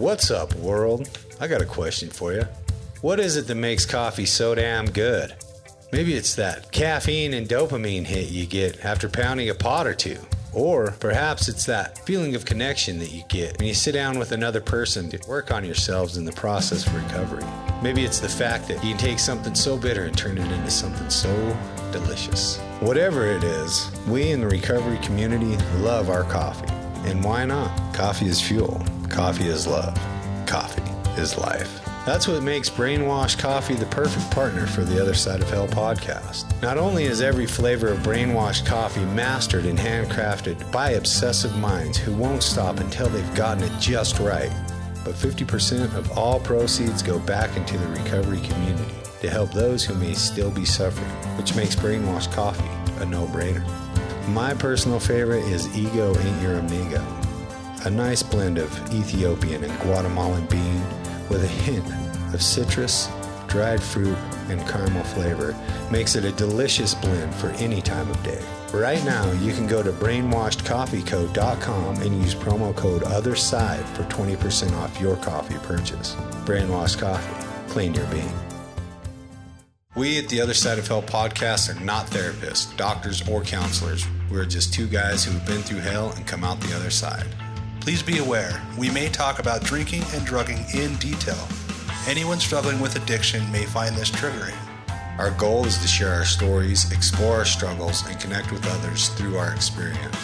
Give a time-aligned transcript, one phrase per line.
[0.00, 1.10] What's up, world?
[1.40, 2.44] I got a question for you.
[3.02, 5.34] What is it that makes coffee so damn good?
[5.92, 10.16] Maybe it's that caffeine and dopamine hit you get after pounding a pot or two.
[10.54, 14.32] Or perhaps it's that feeling of connection that you get when you sit down with
[14.32, 17.44] another person to work on yourselves in the process of recovery.
[17.82, 20.70] Maybe it's the fact that you can take something so bitter and turn it into
[20.70, 21.28] something so
[21.92, 22.56] delicious.
[22.80, 26.72] Whatever it is, we in the recovery community love our coffee.
[27.06, 27.94] And why not?
[27.94, 29.94] Coffee is fuel, coffee is love,
[30.46, 30.82] coffee
[31.20, 31.80] is life.
[32.06, 36.60] That's what makes Brainwash Coffee the perfect partner for the Other Side of Hell podcast.
[36.62, 42.14] Not only is every flavor of Brainwash coffee mastered and handcrafted by obsessive minds who
[42.14, 44.50] won't stop until they've gotten it just right,
[45.04, 49.94] but 50% of all proceeds go back into the recovery community to help those who
[49.96, 52.64] may still be suffering, which makes Brainwash Coffee
[53.02, 53.66] a no brainer.
[54.28, 57.04] My personal favorite is Ego Ain't Your Amigo,
[57.84, 60.82] a nice blend of Ethiopian and Guatemalan bean
[61.28, 61.84] with a hint
[62.34, 63.08] of citrus,
[63.46, 65.56] dried fruit, and caramel flavor
[65.90, 68.42] makes it a delicious blend for any time of day.
[68.72, 75.00] Right now, you can go to brainwashedcoffeeco.com and use promo code OTHERSIDE for 20% off
[75.00, 76.14] your coffee purchase.
[76.44, 77.72] Brainwashed Coffee.
[77.72, 78.32] Clean your bean.
[79.96, 84.06] We at the Other Side of Hell podcast are not therapists, doctors, or counselors.
[84.30, 87.26] We're just two guys who have been through hell and come out the other side.
[87.80, 91.48] Please be aware, we may talk about drinking and drugging in detail.
[92.06, 94.54] Anyone struggling with addiction may find this triggering.
[95.18, 99.38] Our goal is to share our stories, explore our struggles, and connect with others through
[99.38, 100.14] our experience.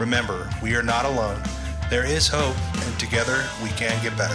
[0.00, 1.40] Remember, we are not alone.
[1.90, 4.34] There is hope, and together we can get better.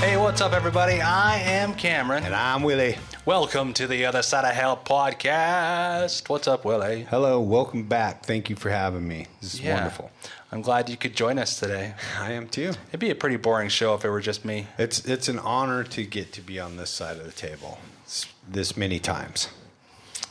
[0.00, 1.00] Hey, what's up, everybody?
[1.00, 2.24] I am Cameron.
[2.24, 2.98] And I'm Willie.
[3.26, 6.28] Welcome to the Other Side of Hell podcast.
[6.28, 7.06] What's up, Willie?
[7.08, 8.26] Hello, welcome back.
[8.26, 9.26] Thank you for having me.
[9.40, 9.74] This is Yeah.
[9.76, 10.10] wonderful.
[10.52, 11.94] I'm glad you could join us today.
[12.20, 12.74] I am too.
[12.88, 14.66] It'd be a pretty boring show if it were just me.
[14.76, 18.26] It's it's an honor to get to be on this side of the table s-
[18.46, 19.48] this many times.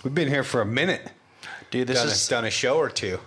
[0.03, 1.09] We've been here for a minute.
[1.71, 3.19] Dude, this done, is a, done a show or two.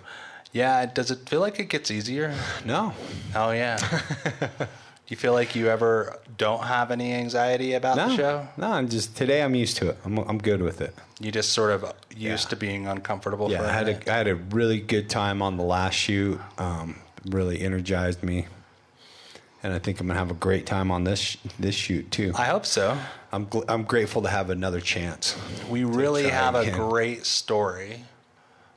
[0.52, 0.86] yeah.
[0.86, 2.32] Does it feel like it gets easier?
[2.64, 2.94] No,
[3.34, 3.78] Oh yeah.
[5.06, 8.48] Do you feel like you ever don't have any anxiety about no, the show?
[8.56, 8.72] no.
[8.72, 9.40] I'm just today.
[9.42, 9.98] I'm used to it.
[10.04, 10.94] I'm I'm good with it.
[11.20, 12.50] You just sort of used Yeah.
[12.50, 13.50] to being uncomfortable.
[13.50, 14.08] Yeah, for a I had minute?
[14.08, 16.40] a I had a really good time on the last shoot.
[16.58, 16.96] Um,
[17.26, 18.46] really energized me,
[19.62, 22.32] and I think I'm gonna have a great time on this this shoot too.
[22.36, 22.98] I hope so.
[23.30, 25.36] I'm gl- I'm grateful to have another chance.
[25.70, 28.04] We really have a great story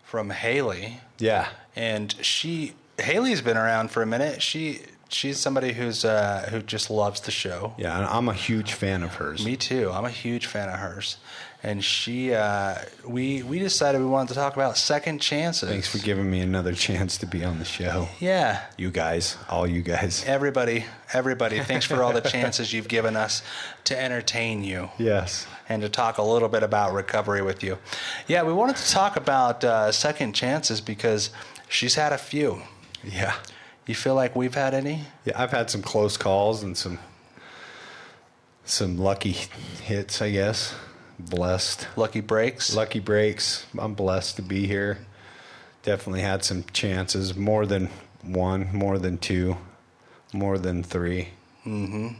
[0.03, 4.41] from Haley, Yeah, and she Haley's been around for a minute.
[4.43, 7.73] She she's somebody who's uh, who just loves the show.
[7.77, 7.97] yeah.
[7.97, 9.43] And I'm a huge fan of hers.
[9.45, 9.91] Me too.
[9.91, 11.17] I'm a huge fan of hers,
[11.63, 12.75] and she uh,
[13.07, 15.69] we we decided we wanted to talk about second chances.
[15.69, 18.07] Thanks for giving me another chance to be on the show.
[18.19, 20.23] Yeah, You guys, all you guys.
[20.25, 21.59] everybody, everybody.
[21.59, 23.41] Thanks for all the chances you've given us
[23.85, 24.89] to entertain you.
[24.97, 25.47] Yes.
[25.71, 27.77] and to talk a little bit about recovery with you.
[28.27, 31.29] Yeah, we wanted to talk about uh, second chances because
[31.67, 32.61] she's had a few.
[33.03, 33.35] Yeah.
[33.89, 35.01] You feel like we've had any?
[35.25, 36.99] Yeah, I've had some close calls and some
[38.63, 39.31] some lucky
[39.81, 40.75] hits, I guess.
[41.17, 41.87] Blessed.
[41.95, 42.75] Lucky breaks?
[42.75, 43.65] Lucky breaks.
[43.79, 44.99] I'm blessed to be here.
[45.81, 47.89] Definitely had some chances, more than
[48.21, 49.57] one, more than two,
[50.33, 51.29] more than three.
[51.65, 52.17] Mhm.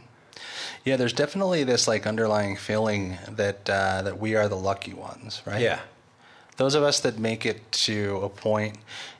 [0.84, 5.40] yeah, there's definitely this like underlying feeling that uh, that we are the lucky ones,
[5.46, 5.60] right?
[5.62, 5.78] Yeah.
[6.56, 8.76] Those of us that make it to a point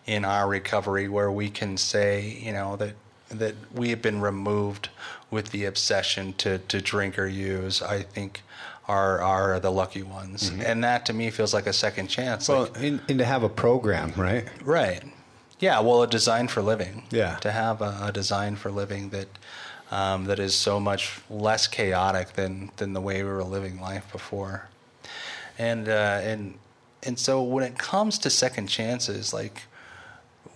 [0.07, 2.95] in our recovery where we can say, you know, that
[3.31, 4.89] that we have been removed
[5.31, 8.43] with the obsession to, to drink or use, I think
[8.89, 10.49] are are the lucky ones.
[10.49, 12.49] And that to me feels like a second chance.
[12.49, 14.49] Well, like, and, and to have a program, right?
[14.65, 15.03] right.
[15.61, 17.05] Yeah, well a design for living.
[17.11, 17.37] Yeah.
[17.37, 19.29] To have a, a design for living that
[19.91, 24.11] um, that is so much less chaotic than, than the way we were living life
[24.13, 24.69] before.
[25.59, 26.55] And uh, and
[27.03, 29.63] and so when it comes to second chances, like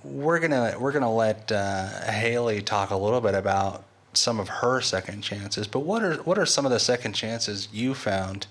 [0.04, 4.80] we're gonna we're gonna let uh, Haley talk a little bit about some of her
[4.80, 5.66] second chances.
[5.66, 8.46] But what are what are some of the second chances you found?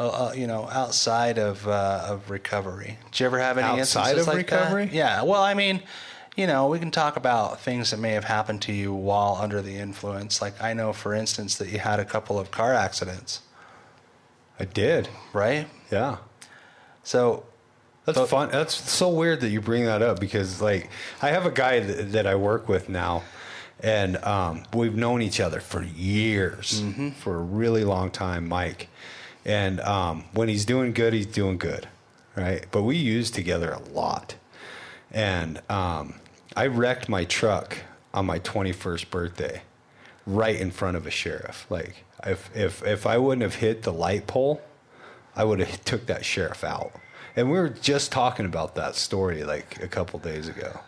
[0.00, 4.16] Uh, uh, you know, outside of uh, of recovery, did you ever have any Outside
[4.16, 4.60] instances of like that?
[4.62, 4.90] recovery?
[4.92, 5.22] Yeah.
[5.22, 5.82] Well, I mean,
[6.36, 9.62] you know, we can talk about things that may have happened to you while under
[9.62, 10.42] the influence.
[10.42, 13.40] Like I know, for instance, that you had a couple of car accidents,
[14.58, 15.08] I did.
[15.32, 15.68] right?
[15.92, 16.16] Yeah.
[17.04, 17.44] So
[18.04, 18.50] That's But- fun.
[18.50, 20.90] That's so weird that you bring that up because, like,
[21.22, 23.22] I have a guy that, that I work with now,
[23.80, 26.82] and um, we've known each other for years,
[27.20, 28.88] for a really long time, Mike.
[29.46, 31.88] And um, when he's doing good, he's doing good,
[32.36, 32.64] right?
[32.70, 34.34] But we use together a lot.
[35.10, 36.14] and um,
[36.56, 37.78] I wrecked my truck
[38.12, 39.62] on my 21st birthday,
[40.26, 41.66] right in front of a sheriff.
[41.68, 44.62] Like if if if I wouldn't have hit the light pole,
[45.36, 46.92] I would have took that sheriff out.
[47.36, 50.80] And we were just talking about that story like a couple days ago.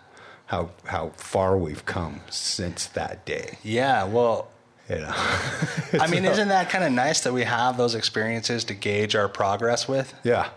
[0.46, 3.58] How how far we've come since that day.
[3.64, 4.48] Yeah, well,
[4.88, 5.12] You know.
[6.00, 9.28] I mean, isn't that kind of nice that we have those experiences to gauge our
[9.28, 10.14] progress with?
[10.22, 10.50] yeah.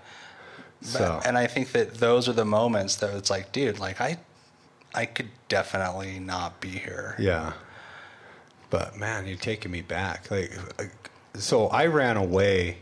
[0.82, 4.00] But- So and I think that those are the moments that it's like, dude, like
[4.00, 4.18] I,
[4.94, 7.16] I could definitely not be here.
[7.18, 7.54] Yeah.
[8.70, 10.30] But man, you're taking me back.
[10.30, 10.92] Like, like,
[11.34, 12.78] so I ran away.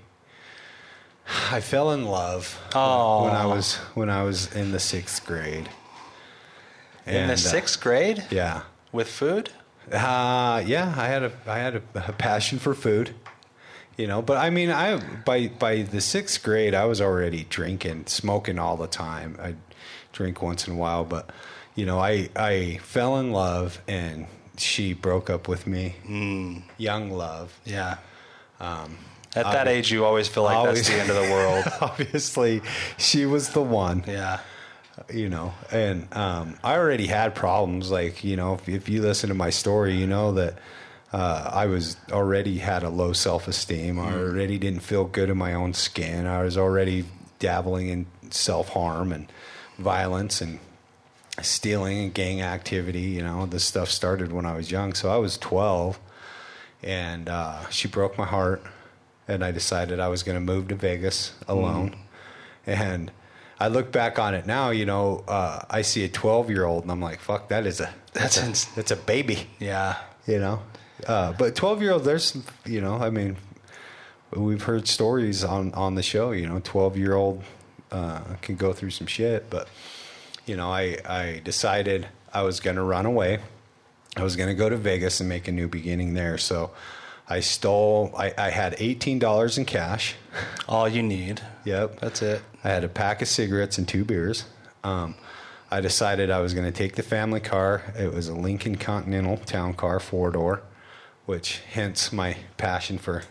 [1.52, 3.24] I fell in love Aw.
[3.26, 5.70] when I was when I was in the sixth grade.
[7.06, 8.62] In And, uh, the sixth grade yeah.
[8.92, 9.50] with food.
[9.92, 13.14] Uh, yeah, I had a I had a, a passion for food,
[13.98, 14.22] you know.
[14.22, 18.76] But I mean, I by by the sixth grade, I was already drinking, smoking all
[18.78, 19.38] the time.
[19.42, 19.56] I
[20.12, 21.30] drink once in a while, but
[21.76, 24.28] you know, I I fell in love, and
[24.58, 25.96] she broke up with me.
[26.06, 26.64] Mm.
[26.78, 27.98] Young love, Yeah.
[28.60, 28.98] Um,
[29.36, 31.66] At that age, you always feel like always- that's the end of the world.
[31.82, 32.62] obviously,
[32.98, 34.04] she was the one.
[34.08, 34.40] yeah.
[35.14, 39.30] you know and um, i already had problems like you know if, if you listen
[39.30, 40.58] to my story you know that
[41.14, 45.54] uh, i was already had a low self-esteem i already didn't feel good in my
[45.54, 47.06] own skin i was already
[47.38, 49.32] dabbling in self-harm and
[49.78, 50.58] violence and
[51.44, 55.18] stealing and gang activity you know this stuff started when i was young so i
[55.18, 56.00] was 12
[56.82, 58.64] and uh, she broke my heart
[59.28, 61.96] and i decided i was going to move to vegas alone
[62.66, 63.12] and
[63.60, 66.84] I look back on it now, you know, uh, I see a 12 year old
[66.84, 69.96] and I'm like, fuck, that is a, that's, That's a, that's a baby, Yeah.
[70.28, 70.62] you know?
[71.08, 72.38] Uh, but 12 year old, there's,
[72.68, 73.36] you know, I mean,
[74.32, 77.42] we've heard stories on, on the show, you know, 12 year old
[77.92, 79.50] uh, can go through some shit.
[79.50, 79.68] But,
[80.46, 83.40] you know, I, I decided I was going to run away.
[84.16, 86.38] I was going to go to Vegas and make a new beginning there.
[86.38, 86.70] So
[87.30, 90.16] I stole, I, I had $18 in cash.
[90.68, 91.42] All you need.
[91.66, 92.00] Yep.
[92.00, 92.42] That's it.
[92.64, 94.46] I had a pack of cigarettes and two beers.
[94.84, 95.16] Um,
[95.70, 97.84] I decided I was going to take the family car.
[98.00, 100.62] It was a Lincoln Continental town car, four door,
[101.26, 103.24] which hence my passion for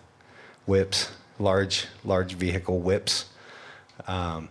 [0.67, 3.27] whips, large large vehicle whips.
[4.07, 4.51] Um,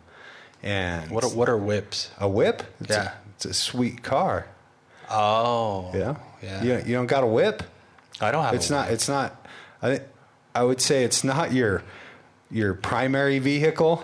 [0.63, 2.09] and What are, what are whips?
[2.19, 2.63] a whip?
[2.81, 3.09] It's Yeah.
[3.11, 4.47] a, it's a sweet car.
[5.11, 5.91] Oh.
[5.93, 6.63] Yeah, Yeah.
[6.63, 7.61] You, you don't got a whip?
[8.21, 8.53] I don't have.
[8.53, 8.89] It's not.
[8.89, 9.45] It's not.
[9.81, 10.01] I
[10.53, 11.83] I would say it's not your
[12.51, 14.03] your primary vehicle,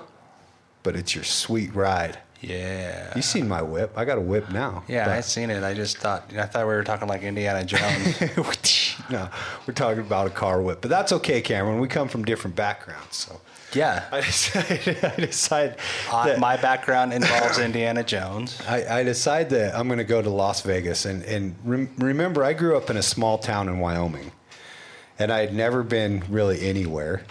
[0.83, 2.19] but it's your sweet ride.
[2.41, 3.13] Yeah.
[3.15, 3.93] You seen my whip?
[3.95, 4.83] I got a whip now.
[4.87, 5.63] Yeah, But- I seen it.
[5.63, 8.19] I just thought I thought we were talking like Indiana Jones.
[9.11, 9.29] no,
[9.67, 11.79] we're talking about a car whip, but that's okay, Cameron.
[11.79, 13.39] We come from different backgrounds, so
[13.73, 14.05] yeah.
[14.11, 15.03] I decided.
[15.03, 15.77] I decide
[16.11, 18.61] Uh, that my background involves Indiana Jones.
[18.67, 22.43] I, I decide that I'm going to go to Las Vegas, and and rem- remember,
[22.43, 24.31] I grew up in a small town in Wyoming,
[25.19, 27.23] and I had never been really anywhere.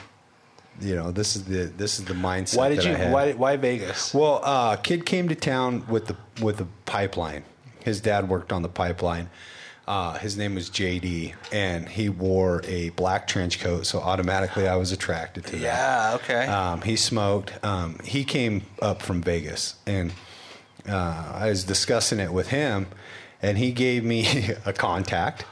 [0.81, 2.57] You know, this is the this is the mindset.
[2.57, 2.95] Why did you?
[2.95, 3.33] Why?
[3.33, 4.15] Why Vegas?
[4.15, 7.45] Well, uh, kid came to town with the with the pipeline.
[7.85, 9.29] His dad worked on the pipeline.
[9.91, 14.77] Uh, his name was JD, and he wore a black trench coat, so automatically I
[14.77, 15.61] was attracted to that.
[15.61, 16.15] Yeah.
[16.15, 16.47] Okay.
[16.47, 17.53] Um, he smoked.
[17.65, 20.13] Um, he came up from Vegas, and
[20.89, 22.87] uh, I was discussing it with him,
[23.43, 25.45] and he gave me a contact.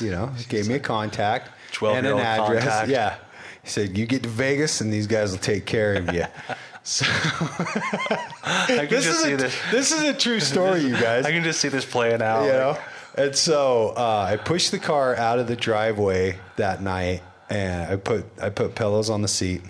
[0.00, 1.46] You know, he gave me a contact
[1.80, 2.64] and an 12-year-old address.
[2.64, 2.88] contact.
[2.90, 3.16] Yeah,
[3.62, 6.26] he said, "You get to Vegas, and these guys will take care of you."
[6.82, 9.58] so, I can this just is see a, this.
[9.70, 11.24] this is a true story, you guys.
[11.24, 12.44] I can just see this playing out.
[12.44, 12.78] you like- know.
[13.16, 17.96] And so uh, I pushed the car out of the driveway that night, and I
[17.96, 19.62] put I put pillows on the seat,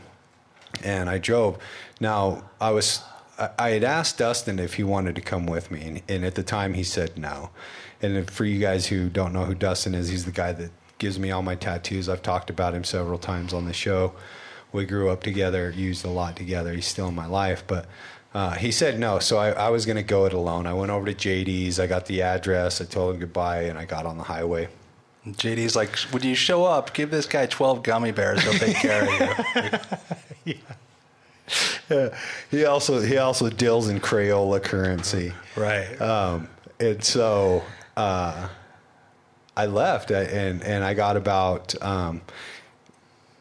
[0.84, 1.58] and I drove.
[2.00, 3.02] Now I was
[3.58, 6.42] I, had asked Dustin if he wanted to come with me, and, and at the
[6.42, 7.50] time he said no.
[8.02, 11.18] And for you guys who don't know who Dustin is, he's the guy that gives
[11.18, 12.08] me all my tattoos.
[12.08, 14.12] I've talked about him several times on the show.
[14.72, 16.72] We grew up together, used a lot together.
[16.74, 17.86] He's still in my life, but
[18.34, 19.18] uh, he said no.
[19.18, 20.66] So I, I was going to go it alone.
[20.66, 21.80] I went over to JD's.
[21.80, 22.80] I got the address.
[22.80, 24.68] I told him goodbye, and I got on the highway.
[25.26, 26.94] JD's like, would you show up?
[26.94, 28.42] Give this guy twelve gummy bears.
[28.42, 29.66] He'll take care of
[30.44, 30.54] you.
[31.90, 32.14] Yeah.
[32.50, 35.32] He also he also deals in Crayola currency.
[35.56, 35.98] right.
[36.00, 37.62] Um, and so
[37.96, 38.48] uh,
[39.56, 41.74] I left, and and I got about.
[41.82, 42.20] Um,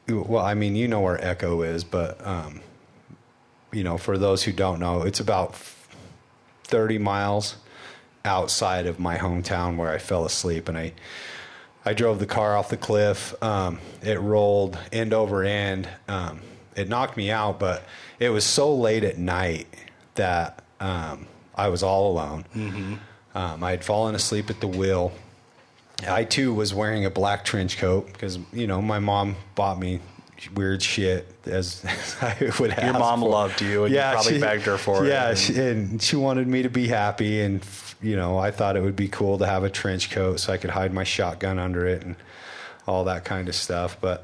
[0.07, 2.61] well, I mean, you know where Echo is, but um,
[3.71, 5.55] you know, for those who don't know, it's about
[6.63, 7.57] thirty miles
[8.25, 10.93] outside of my hometown where I fell asleep, and I
[11.85, 13.33] I drove the car off the cliff.
[13.41, 15.87] Um, it rolled end over end.
[16.07, 16.41] Um,
[16.75, 17.83] it knocked me out, but
[18.19, 19.67] it was so late at night
[20.15, 22.45] that um, I was all alone.
[23.33, 25.11] Um, I had fallen asleep at the wheel.
[26.07, 29.99] I too was wearing a black trench coat because you know my mom bought me
[30.53, 32.83] weird shit as, as I would have.
[32.83, 35.09] Your mom loved you, and you probably begged her for it.
[35.09, 37.65] Yeah, and- she, and she wanted me to be happy, and
[38.01, 40.57] you know I thought it would be cool to have a trench coat so I
[40.57, 42.15] could hide my shotgun under it and
[42.87, 43.97] all that kind of stuff.
[43.99, 44.23] But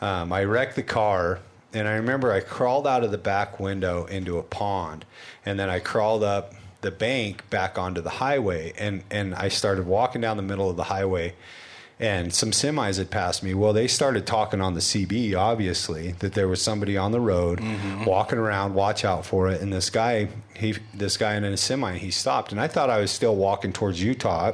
[0.00, 1.38] um, I wrecked the car,
[1.72, 5.04] and I remember I crawled out of the back window into a pond,
[5.46, 9.86] and then I crawled up the bank back onto the highway, and and I started
[9.86, 11.34] walking down the middle of the highway.
[12.02, 13.54] And some semis had passed me.
[13.54, 17.60] Well, they started talking on the CB, obviously, that there was somebody on the road
[18.04, 18.74] walking around.
[18.74, 19.60] Watch out for it.
[19.60, 22.50] And this guy, he, this guy in a semi, he stopped.
[22.50, 24.50] And I thought I was still walking towards Utah.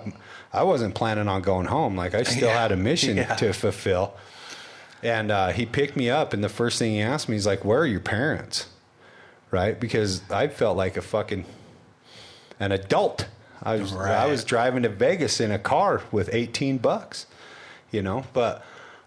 [0.53, 1.97] I wasn't planning on going home.
[1.97, 2.61] Like I still Yeah.
[2.61, 3.35] had a mission Yeah.
[3.37, 4.13] to fulfill.
[5.03, 7.65] And uh, he picked me up, and the first thing he asked me is like,
[7.65, 8.67] "Where are your parents?"
[9.53, 9.79] Right?
[9.79, 11.45] Because I felt like a fucking
[12.61, 13.27] an adult.
[13.63, 17.27] I was I was driving to Vegas in a car with 18 bucks,
[17.91, 18.25] you know.
[18.33, 18.65] But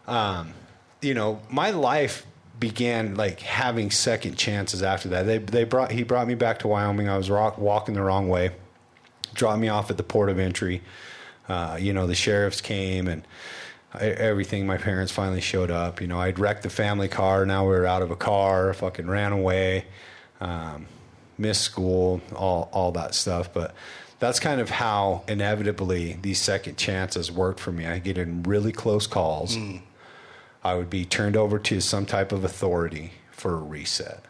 [0.07, 0.53] um,
[1.01, 2.25] you know, my life
[2.59, 5.23] began like having second chances after that.
[5.23, 7.09] They they brought he brought me back to Wyoming.
[7.09, 8.51] I was rock, walking the wrong way,
[9.33, 10.81] dropped me off at the port of entry.
[11.49, 13.27] Uh, you know, the sheriffs came and
[13.93, 14.65] I, everything.
[14.65, 15.99] My parents finally showed up.
[15.99, 17.45] You know, I'd wrecked the family car.
[17.45, 18.73] Now we were out of a car.
[18.73, 19.85] Fucking ran away.
[20.39, 20.85] Um,
[21.37, 22.21] missed school.
[22.35, 23.51] All all that stuff.
[23.51, 23.73] But
[24.21, 27.85] that's kind of how inevitably these second chances worked for me.
[27.87, 29.55] I get in really close calls.
[29.55, 29.77] Hmm.
[30.63, 34.23] I would be turned over to some type of authority for a reset.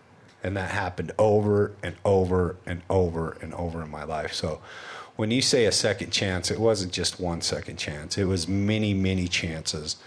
[0.43, 4.33] And that happened over and over and over and over in my life.
[4.33, 4.62] So
[5.17, 8.93] when you say a second chance, it wasn't just one second chance, it was many,
[8.93, 9.98] many chances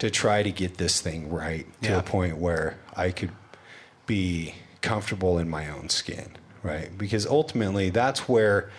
[0.00, 1.98] to try to get this thing right to Yeah.
[1.98, 3.30] a point where I could
[4.06, 6.30] be comfortable in my own skin,
[6.64, 6.90] right?
[6.98, 8.70] Because ultimately, that's where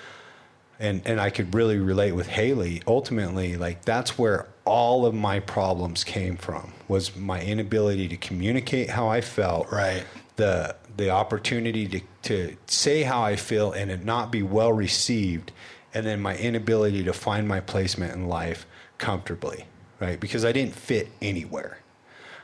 [0.82, 2.82] and and I could really relate with Haley.
[2.88, 8.90] Ultimately, like that's where all of my problems came from was my inability to communicate
[8.90, 9.72] how I felt.
[9.72, 10.04] Right.
[10.36, 15.52] The the opportunity to to say how I feel and it not be well received,
[15.94, 18.66] and then my inability to find my placement in life
[18.98, 19.66] comfortably,
[20.00, 20.20] right?
[20.20, 21.78] Because I didn't fit anywhere.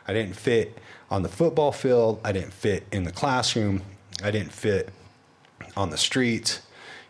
[0.07, 0.77] I didn't fit
[1.09, 2.21] on the football field.
[2.23, 3.81] I didn't fit in the classroom.
[4.23, 4.89] I didn't fit
[5.75, 6.61] on the streets.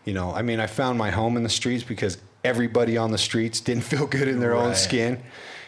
[0.08, 3.18] You know, I mean, I found my home in the streets because everybody on the
[3.18, 5.22] streets didn't feel good in their own skin.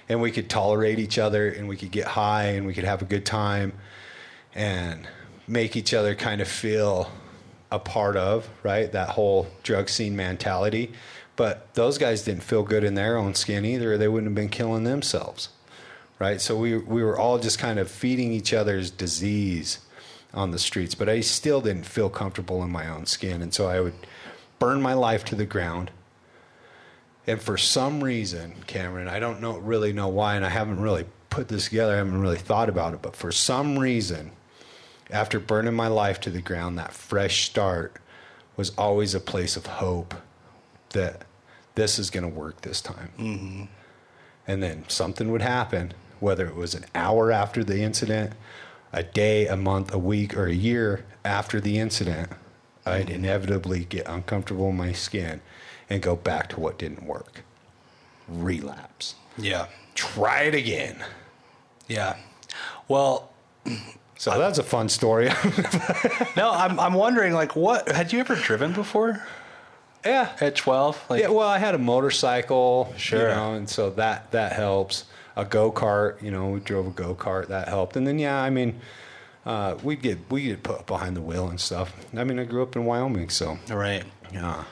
[0.08, 3.02] And we could tolerate each other and we could get high and we could have
[3.02, 3.74] a good time
[4.56, 5.06] and
[5.46, 7.12] make each other kind of feel
[7.70, 8.90] a part of, right?
[8.94, 10.94] That whole drug scene mentality.
[11.36, 13.98] But those guys didn't feel good in their own skin either.
[13.98, 15.50] They wouldn't have been killing themselves,
[16.18, 16.40] right?
[16.40, 19.80] So we, we were all just kind of feeding each other's disease
[20.34, 20.96] on the streets.
[20.96, 23.42] But I still didn't feel comfortable in my own skin.
[23.42, 23.96] And so I would
[24.60, 25.92] burn my life to the ground.
[27.26, 31.06] And for some reason, Cameron, I don't know really know why, and I haven't really
[31.30, 31.94] put this together.
[31.94, 34.32] I haven't really thought about it, but for some reason,
[35.12, 37.98] after burning my life to the ground, that fresh start
[38.58, 40.14] was always a place of hope
[40.90, 41.24] that
[41.76, 43.10] this is going to work this time.
[43.18, 43.64] Mm-hmm.
[44.48, 48.34] And then something would happen, whether it was an hour after the incident,
[48.92, 52.32] a day, a month, a week, or a year after the incident,
[52.86, 55.42] I'd inevitably get uncomfortable in my skin
[55.90, 57.44] and go back to what didn't work.
[58.28, 59.16] Relapse.
[59.38, 59.68] Yeah.
[59.96, 61.04] Try it again.
[61.88, 62.16] Yeah.
[62.88, 63.30] Well,
[64.18, 65.28] So that's a fun story.
[66.38, 69.24] no, I'm I'm wondering like what had you ever driven before
[70.06, 70.30] yeah.
[70.42, 71.06] at 12?
[71.10, 73.30] Like Yeah, well, I had a motorcycle, Sure.
[73.30, 75.06] you know, and so that that helps.
[75.36, 77.96] A go kart, you know, we drove a go kart, that helped.
[77.96, 78.82] And then, yeah, I mean,
[79.46, 81.94] uh, we get we get put behind the wheel and stuff.
[82.16, 84.04] I mean, I grew up in Wyoming, so right.
[84.34, 84.64] yeah.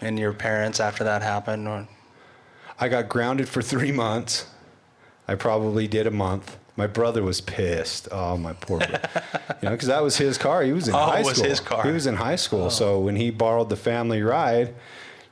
[0.00, 1.88] And your parents after that happened or
[2.78, 4.46] I got grounded for three months.
[5.26, 6.58] I probably did a month.
[6.76, 8.08] My brother was pissed.
[8.10, 8.88] Oh, my poor, you
[9.62, 10.62] know, because that was his car.
[10.64, 11.48] He was in Oh, high it was school.
[11.48, 11.80] his car.
[11.84, 11.86] Oh.
[11.86, 12.68] He was in high school.
[12.68, 14.74] So when he borrowed the family ride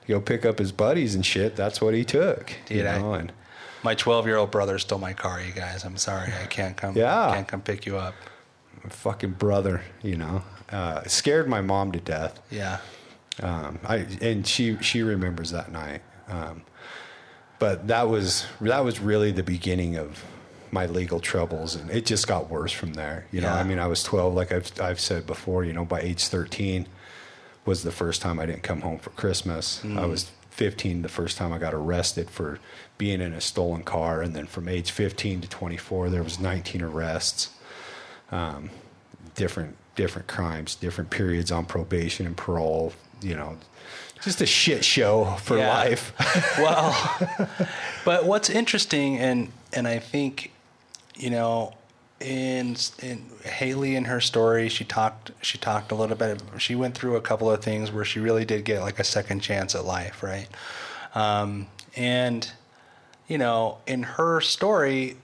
[0.03, 2.53] to go pick up his buddies and shit, that's what he took.
[2.71, 3.33] you Dude, I- know, and
[3.83, 5.85] my 12 year old brother stole my car, you guys.
[5.85, 6.33] I'm sorry.
[6.41, 6.97] I can't come.
[6.97, 7.33] Yeah.
[7.35, 8.15] Can't come pick you up.
[8.83, 12.41] My fucking brother, you know, uh, scared my mom to death.
[12.51, 12.79] Yeah.
[13.43, 16.03] Um, I and she she remembers that night.
[16.29, 16.63] Um,
[17.59, 20.25] but that was that was really the beginning of
[20.71, 23.27] my legal troubles, and it just got worse from there.
[23.31, 23.57] You know, Yeah.
[23.57, 25.65] I mean, I was 12, like I've I've said before.
[25.65, 26.87] You know, by age 13
[27.65, 29.83] was the first time I didn't come home for Christmas.
[29.97, 32.59] I was 15 the first time I got arrested for
[32.99, 36.83] being in a stolen car, and then from age 15 to 24 there was 19
[36.83, 37.51] arrests
[39.35, 43.57] different different crimes, different periods on probation and parole, you know,
[44.23, 45.69] just a shit show for Yeah.
[45.69, 46.13] life.
[46.59, 47.59] well,
[48.05, 50.53] but what's interesting, and and I think,
[51.15, 51.75] you know,
[52.21, 56.41] in in Haley in her story, she talked she talked a little bit.
[56.59, 59.41] She went through a couple of things where she really did get like a second
[59.41, 60.49] chance at life, right?
[61.15, 62.51] Um, and
[63.29, 65.17] you know, in her story,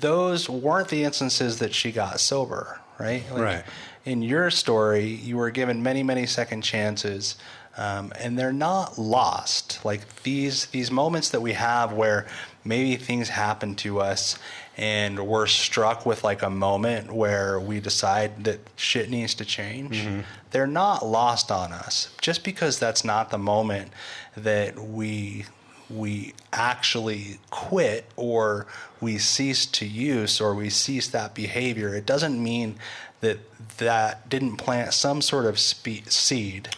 [0.00, 3.24] those weren't the instances that she got sober, right?
[3.30, 3.64] Like, Right.
[4.04, 7.36] In your story, you were given many, many second chances,
[7.76, 9.84] um, and they're not lost.
[9.84, 12.26] Like these these moments that we have where
[12.64, 14.38] maybe things happen to us,
[14.78, 20.06] and we're struck with like a moment where we decide that shit needs to change.
[20.52, 22.08] They're not lost on us.
[22.22, 23.90] Just because that's not the moment
[24.38, 25.44] that we
[25.90, 28.66] we actually quit or
[29.00, 32.76] we cease to use or we cease that behavior, it doesn't mean
[33.20, 33.38] that
[33.78, 36.68] that didn't plant some sort of spe- seed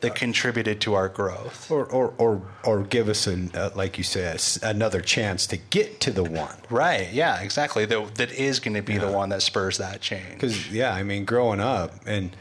[0.00, 1.70] that contributed to our growth.
[1.70, 5.98] or, or, or, or give us, an, uh, like you said, another chance to get
[6.00, 6.54] to the one.
[6.68, 7.10] Right.
[7.10, 7.86] Yeah, exactly.
[7.86, 10.34] That, that is going to be the one that spurs that change.
[10.34, 12.36] Because yeah, I mean, growing up and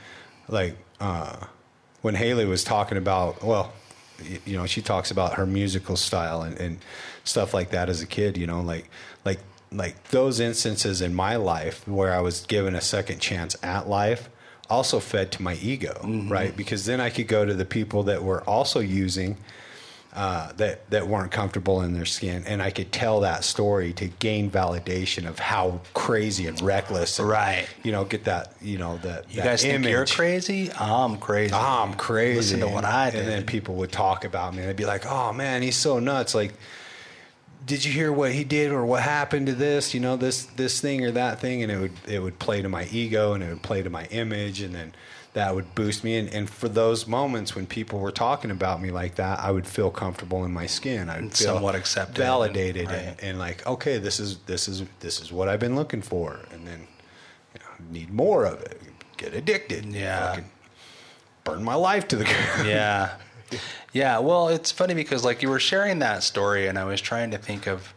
[0.49, 1.37] like uh,
[2.01, 3.71] when Haley was talking about, well,
[4.45, 6.79] you know, she talks about her musical style and, and
[7.23, 8.37] stuff like that as a kid.
[8.37, 8.89] You know, like
[9.25, 9.39] like
[9.71, 14.29] like those instances in my life where I was given a second chance at life
[14.69, 16.29] also fed to my ego, mm-hmm.
[16.29, 16.55] right?
[16.55, 19.37] Because then I could go to the people that were also using
[20.17, 24.07] uh, that that weren't comfortable in their skin, and I could tell that story to
[24.07, 27.67] gain validation of how crazy and reckless, and, Right.
[27.83, 30.71] You know, get that you know that You that guys think you're crazy?
[30.71, 31.53] I'm crazy.
[31.53, 32.37] I'm crazy.
[32.37, 33.19] Listen to what I did.
[33.19, 35.99] And then people would talk about me, and they'd be like, "Oh man, he's so
[35.99, 36.55] nuts!" Like,
[37.63, 39.93] did you hear what he did or what happened to this?
[39.93, 42.69] You know, this this thing or that thing, and it would it would play to
[42.69, 44.95] my ego and it would play to my image, and then
[45.37, 46.17] that would boost me.
[46.17, 49.67] And, and for those moments when people were talking about me like that, I would
[49.67, 51.09] feel comfortable in my skin.
[51.09, 52.17] I would feel somewhat accepted.
[52.17, 52.95] validated, Right.
[52.97, 56.39] and, and like, okay, this is this is this is what I've been looking for,
[56.51, 56.87] and then
[57.53, 58.81] you know, need more of it.
[59.17, 59.85] Get addicted.
[59.85, 60.39] Yeah.
[61.43, 62.67] Burn my life to the ground.
[62.67, 63.15] yeah
[63.93, 67.31] yeah well it's funny because like you were sharing that story and i was trying
[67.31, 67.93] to think of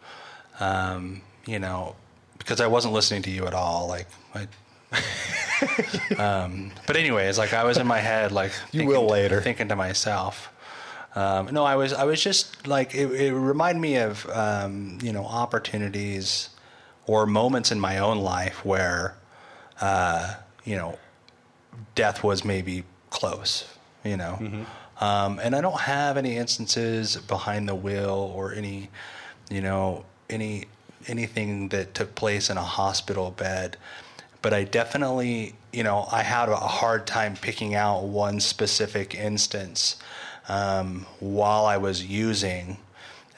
[0.60, 1.96] um, you know
[2.38, 4.46] because i wasn't listening to you at all like I,
[6.18, 9.40] um, but anyways like i was in my head like You will later.
[9.40, 10.52] thinking to myself
[11.14, 15.12] um, no i was i was just like it, it reminded me of um, you
[15.12, 16.50] know opportunities
[17.06, 19.16] or moments in my own life where
[19.80, 20.98] uh, you know
[21.94, 23.64] death was maybe close,
[24.04, 24.66] you know.
[25.00, 28.90] Um, and I don't have any instances behind the wheel or any,
[29.50, 30.66] you know, any
[31.08, 33.76] anything that took place in a hospital bed.
[34.42, 39.96] But I definitely, you know, I had a hard time picking out one specific instance
[40.48, 42.78] um, while I was using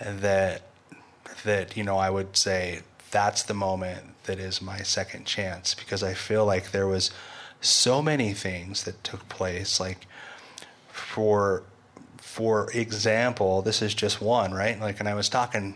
[0.00, 0.62] that
[1.44, 6.02] that you know I would say that's the moment that is my second chance because
[6.02, 7.10] I feel like there was
[7.60, 10.06] so many things that took place like
[10.88, 11.62] for
[12.16, 14.80] for example this is just one right?
[14.80, 15.74] Like and I was talking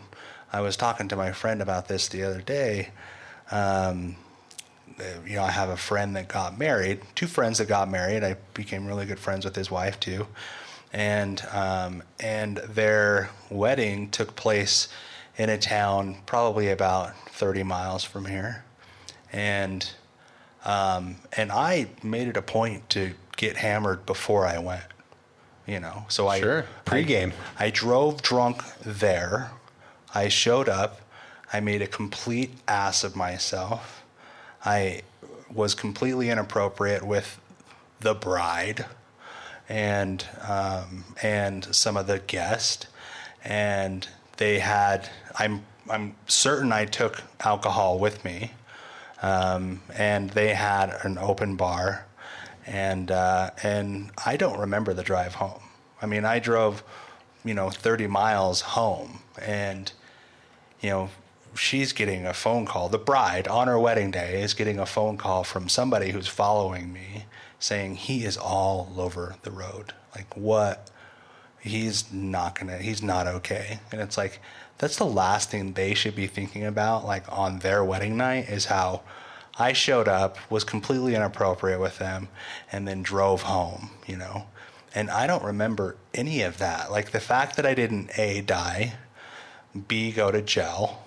[0.51, 2.89] I was talking to my friend about this the other day
[3.51, 4.15] um,
[5.25, 8.37] you know I have a friend that got married two friends that got married I
[8.53, 10.27] became really good friends with his wife too
[10.93, 14.87] and um, and their wedding took place
[15.37, 18.63] in a town probably about 30 miles from here,
[19.31, 19.89] and
[20.65, 24.83] um, and I made it a point to get hammered before I went.
[25.65, 26.65] You know, so I Sure.
[26.85, 27.33] Pre-game.
[27.59, 29.51] I, I drove drunk there.
[30.15, 31.01] I showed up.
[31.51, 33.96] I made a complete ass of myself.
[34.67, 35.03] I
[35.49, 37.39] was completely inappropriate with
[38.01, 38.85] the bride
[39.69, 42.87] and um, and some of the guests,
[43.45, 45.09] and they had.
[45.39, 48.51] I'm I'm certain I took alcohol with me,
[49.21, 52.05] um, and they had an open bar,
[52.65, 55.61] and uh, and I don't remember the drive home.
[56.01, 56.83] I mean, I drove,
[57.45, 59.89] you know, 30 miles home, and
[60.81, 61.09] you know,
[61.57, 62.89] she's getting a phone call.
[62.89, 66.93] The bride on her wedding day is getting a phone call from somebody who's following
[66.93, 67.25] me
[67.59, 69.93] saying he is all over the road.
[70.15, 70.89] Like, what?
[71.59, 73.79] He's not gonna, he's not okay.
[73.91, 74.39] And it's like,
[74.77, 78.65] that's the last thing they should be thinking about, like on their wedding night, is
[78.65, 79.01] how
[79.57, 82.29] I showed up, was completely inappropriate with them,
[82.71, 84.45] and then drove home, you know?
[84.93, 86.91] And I don't remember any of that.
[86.91, 88.93] Like the fact that I didn't A, die,
[89.87, 91.06] B go to jail,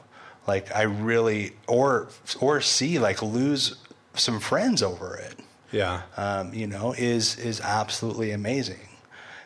[0.55, 2.09] like I really or
[2.41, 3.77] or C like lose
[4.15, 5.37] some friends over it.
[5.73, 6.03] Yeah.
[6.17, 8.87] Um, you know, is is absolutely amazing.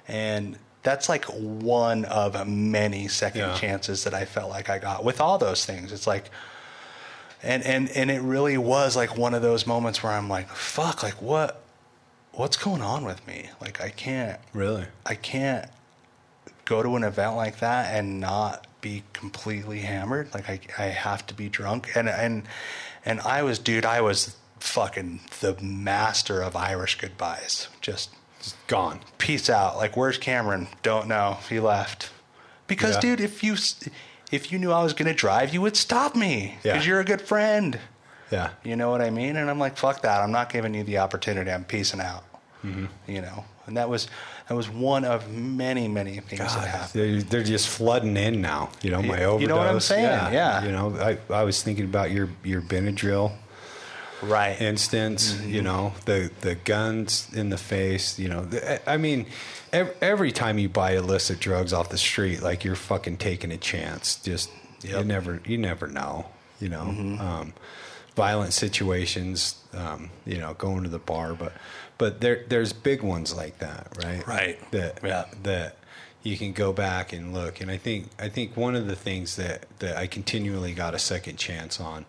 [0.09, 3.57] and that's like one of many second Yeah.
[3.57, 5.93] chances that I felt like I got with all those things.
[5.93, 6.27] It's like,
[7.43, 11.03] and and and it really was like one of those moments where I'm like, fuck,
[11.03, 11.63] like what,
[12.33, 13.49] what's going on with me?
[13.63, 14.85] Like I can't, Really?
[15.07, 15.69] I can't
[16.67, 20.33] go to an event like that and not be completely hammered.
[20.35, 21.91] Like I, I have to be drunk.
[21.97, 22.43] And and
[23.05, 27.69] and I was, dude, I was fucking the master of Irish goodbyes.
[27.81, 29.01] Just Just gone.
[29.19, 29.77] peace out.
[29.79, 30.69] Like where's Cameron?
[30.83, 31.39] Don't know.
[31.49, 32.11] He left.
[32.67, 33.01] Because Yeah.
[33.01, 33.57] dude, if you
[34.31, 36.89] if you knew I was gonna drive, you would stop me because Yeah.
[36.89, 37.81] you're a good friend.
[38.31, 38.51] Yeah.
[38.63, 39.37] You know what I mean?
[39.37, 40.21] And I'm like, fuck that.
[40.21, 41.51] I'm not giving you the opportunity.
[41.51, 42.25] I'm peacing out.
[42.65, 42.87] Mm-hmm.
[43.07, 44.09] You know, and that was
[44.49, 47.23] that was one of many many things that God, happened.
[47.31, 48.71] they're, just flooding in now.
[48.83, 49.41] You know, my You- overdose.
[49.41, 50.33] you know what I'm saying?
[50.33, 50.65] Yeah.
[50.65, 53.33] You know, I, I was thinking about your your Benadryl
[54.23, 54.59] Right.
[54.61, 55.39] instance.
[55.43, 58.19] You know, the the guns in the face.
[58.19, 59.27] You know, the, I mean,
[59.73, 63.57] every, every time you buy illicit drugs off the street, like you're fucking taking a
[63.59, 64.17] chance.
[64.17, 64.51] Just
[64.83, 66.27] you never you never know.
[66.61, 66.83] You know,
[67.21, 67.53] um,
[68.15, 69.57] violent situations.
[69.75, 71.53] Um, you know, going to the bar, but
[71.99, 74.27] but there there's big ones like that, right?
[74.27, 74.71] Right.
[74.73, 75.27] That Yeah.
[75.43, 75.77] that
[76.23, 77.61] you can go back and look.
[77.61, 80.99] And I think I think one of the things that that I continually got a
[80.99, 82.07] second chance on,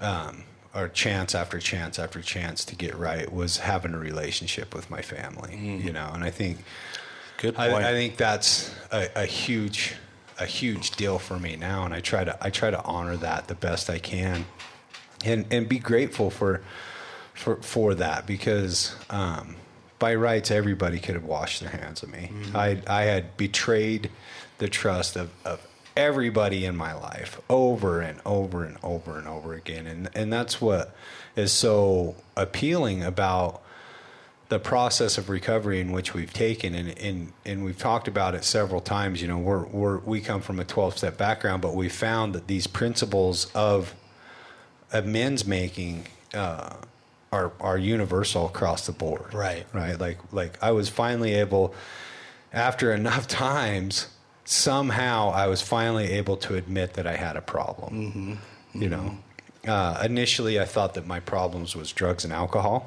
[0.00, 4.90] um, or chance after chance after chance to get right was having a relationship with
[4.90, 5.56] my family.
[5.56, 6.58] You know, and I think
[7.38, 7.72] Good point.
[7.72, 9.94] I, I think that's a, a huge
[10.38, 13.48] a huge deal for me now, and I try to I try to honor that
[13.48, 14.46] the best I can,
[15.24, 16.60] and and be grateful for
[17.34, 19.56] for for that because um,
[19.98, 22.30] by rights everybody could have washed their hands of me.
[22.54, 24.10] I I had betrayed
[24.58, 25.66] the trust of, of
[25.96, 30.60] everybody in my life over and over and over and over again, and and that's
[30.60, 30.94] what
[31.36, 33.60] is so appealing about
[34.50, 36.74] the process of recovery in which we've taken.
[36.74, 39.20] And, and and we've talked about it several times.
[39.20, 42.46] You know we're, we're we come from a 12 step background but we found that
[42.46, 43.94] these principles of
[44.92, 46.76] amends making uh,
[47.34, 49.64] are are universal across the board Right.
[49.72, 51.74] right like like I was finally able
[52.52, 53.92] after enough times
[54.44, 58.38] somehow I was finally able to admit that I had a problem
[58.84, 59.06] you know
[59.66, 62.78] uh, initially I thought that my problems was drugs and alcohol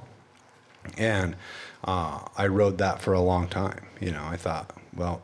[0.98, 1.36] and
[1.84, 3.82] uh, I rode that for a long time.
[4.00, 5.22] You know, I thought, well,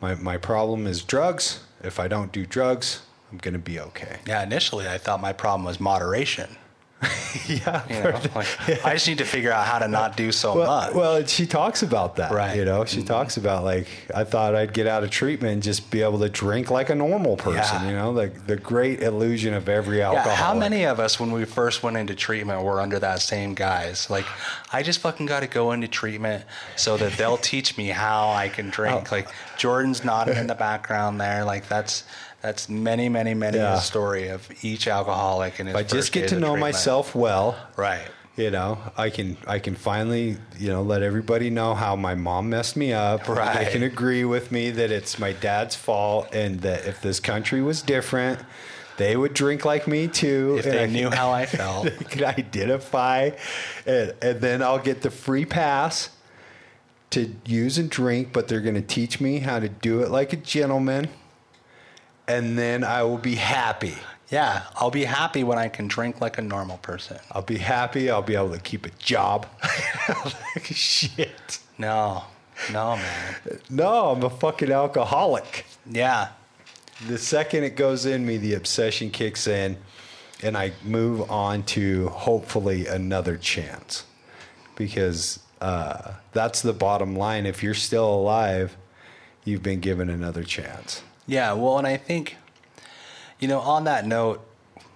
[0.00, 1.60] my my problem is drugs.
[1.82, 4.18] If I don't do drugs, I'm gonna be okay.
[4.26, 4.42] yeah.
[4.42, 6.56] Initially, I thought my problem was moderation.
[7.48, 7.82] yeah.
[7.88, 10.66] You know, like, I just need to figure out how to not do so Well,
[10.66, 10.94] much.
[10.94, 12.56] well, she talks about that, Right.
[12.56, 13.06] You know, she Mm-hmm.
[13.06, 16.28] talks about like I thought I'd get out of treatment and just be able to
[16.28, 17.82] drink like a normal person.
[17.82, 17.88] Yeah.
[17.90, 21.44] You know, like the great illusion of every yeah, how many of us, when we
[21.44, 24.08] first went into treatment, were under that same guise?
[24.10, 24.26] Like,
[24.72, 26.44] I just fucking got to go into treatment
[26.76, 29.08] so that they'll teach me how I can drink.
[29.12, 29.16] Oh.
[29.16, 31.44] Like, Jordan's nodding in the background there.
[31.44, 32.04] Like, that's
[32.44, 33.78] that's many, many, many Yeah.
[33.78, 36.60] a story of each alcoholic and his If I just get to know treatment.
[36.60, 38.02] myself well, Right.
[38.36, 42.50] you know i can i can finally you know let everybody know how my mom
[42.50, 43.64] messed me up Right.
[43.64, 47.62] they can agree with me that it's my dad's fault and that if this country
[47.62, 48.40] was different
[48.96, 51.84] they would drink like me too If and they I knew can- how I felt.
[51.84, 53.30] they can identify
[53.86, 56.10] and, and then i'll get the free pass
[57.10, 60.32] to use and drink but they're going to teach me how to do it like
[60.32, 61.08] a gentleman
[62.26, 63.94] and then i will be happy
[64.30, 67.18] Yeah, I'll be happy when I can drink like a normal person.
[67.30, 68.10] I'll be happy.
[68.10, 69.46] I'll be able to keep a job.
[70.54, 71.58] like shit.
[71.78, 72.24] No,
[72.72, 73.36] no, man.
[73.68, 75.66] No, I'm a fucking alcoholic.
[75.86, 76.28] Yeah,
[77.06, 79.76] The second it goes in me, the obsession kicks in,
[80.42, 84.04] and I move on to hopefully another chance.
[84.74, 87.46] Because uh, that's the bottom line.
[87.46, 88.76] If you're still alive,
[89.44, 91.02] you've been given another chance.
[91.26, 92.36] Yeah, well, and I think,
[93.38, 94.46] you know, on that note,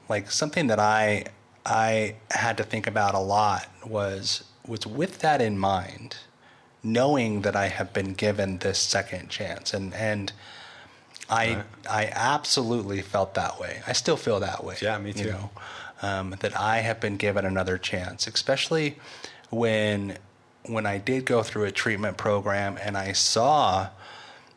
[0.08, 1.24] like something that I
[1.64, 6.16] I had to think about a lot was was with that in mind,
[6.82, 10.32] knowing that I have been given this second chance, and and
[11.30, 13.82] I I absolutely felt that way.
[13.86, 14.76] I still feel that way.
[14.80, 15.30] Yeah, me You too.
[15.30, 15.50] know,
[16.02, 18.98] um, that I have been given another chance, especially
[19.50, 20.18] when
[20.66, 23.88] when I did go through a treatment program and I saw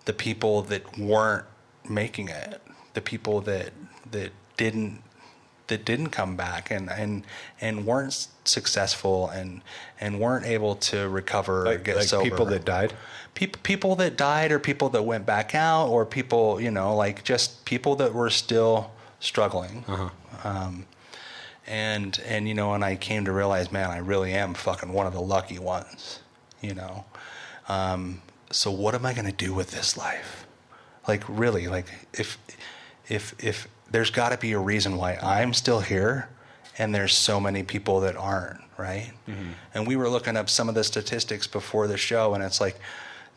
[0.06, 1.46] the people that weren't
[1.89, 2.62] making it,
[2.94, 3.72] the people that
[4.12, 5.02] that didn't
[5.67, 7.24] that didn't come back and and
[7.62, 9.62] and weren't successful and
[10.00, 12.30] and weren't able to recover or Like, get like sober.
[12.30, 12.94] people that died.
[13.36, 17.24] people people that died or people that went back out or people you know like
[17.24, 18.91] just people that were still
[19.22, 19.86] struggling
[20.44, 20.86] um,
[21.67, 25.08] and and you know and i came to realize man i really am fucking one
[25.08, 26.20] of the lucky ones
[26.62, 27.06] you know
[27.70, 30.41] um, so what am I going to do with this life?
[31.12, 32.38] Like really, like if
[33.10, 36.30] if if there's got to be a reason why I'm still here
[36.78, 39.12] and there's so many people that aren't, right?
[39.28, 39.52] Mm-hmm.
[39.74, 42.80] And we were looking up some of the statistics before the show and it's like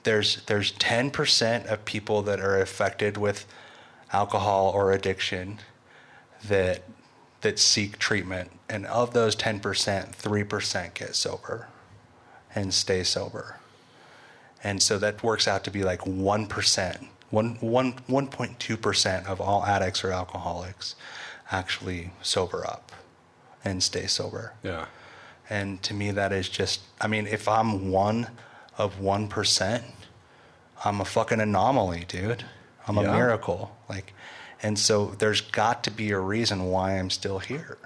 [0.04, 3.44] there's there's 10% of people that are affected with
[4.12, 5.58] alcohol or addiction
[6.44, 6.84] that
[7.40, 8.52] that seek treatment.
[8.68, 11.66] And of those 10% 3% get sober
[12.54, 13.58] and stay sober.
[14.62, 20.04] And so that works out to be like 1% 1, 1, 1.2% of all addicts
[20.04, 20.94] or alcoholics
[21.50, 22.92] actually sober up
[23.64, 24.86] and stay sober Yeah.
[25.50, 28.28] and to me, that is just, I mean, if I'm one
[28.78, 29.82] of 1%,
[30.84, 32.44] I'm a fucking anomaly, dude.
[32.86, 33.74] I'm a miracle.
[33.88, 34.12] Like,
[34.62, 37.78] and so there's got to be a reason why I'm still here.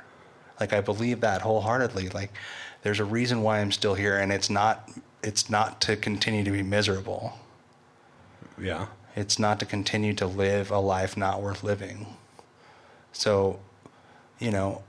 [0.61, 2.09] Like, I believe that wholeheartedly.
[2.09, 2.33] Like,
[2.83, 4.91] there's a reason why I'm still here, and it's not,
[5.23, 7.39] it's not to continue to be miserable.
[8.61, 8.87] Yeah.
[9.16, 12.07] It's not to continue to live a life not worth living.
[13.12, 13.59] So,
[14.38, 14.83] you know,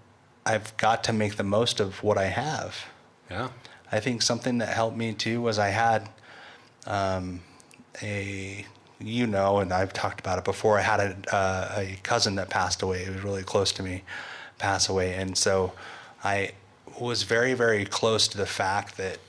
[0.45, 2.86] I've got to make the most of what I have.
[3.29, 3.49] Yeah.
[3.91, 6.10] I think something that helped me too was I had
[6.86, 7.41] um,
[8.01, 8.65] a,
[8.99, 10.77] you know, and I've talked about it before.
[10.77, 13.03] I had a, uh, a cousin that passed away.
[13.03, 14.03] It was really close to me,
[14.58, 15.73] pass away, and so
[16.23, 16.51] I
[16.99, 19.19] was very, very close to the fact that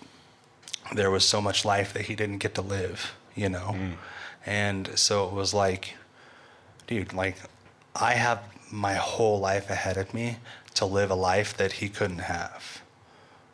[0.94, 3.14] there was so much life that he didn't get to live.
[3.34, 3.76] You know,
[4.46, 5.94] and so it was like,
[6.86, 7.36] dude, like
[7.94, 10.36] I have my whole life ahead of me
[10.74, 12.82] to live a life that he couldn't have.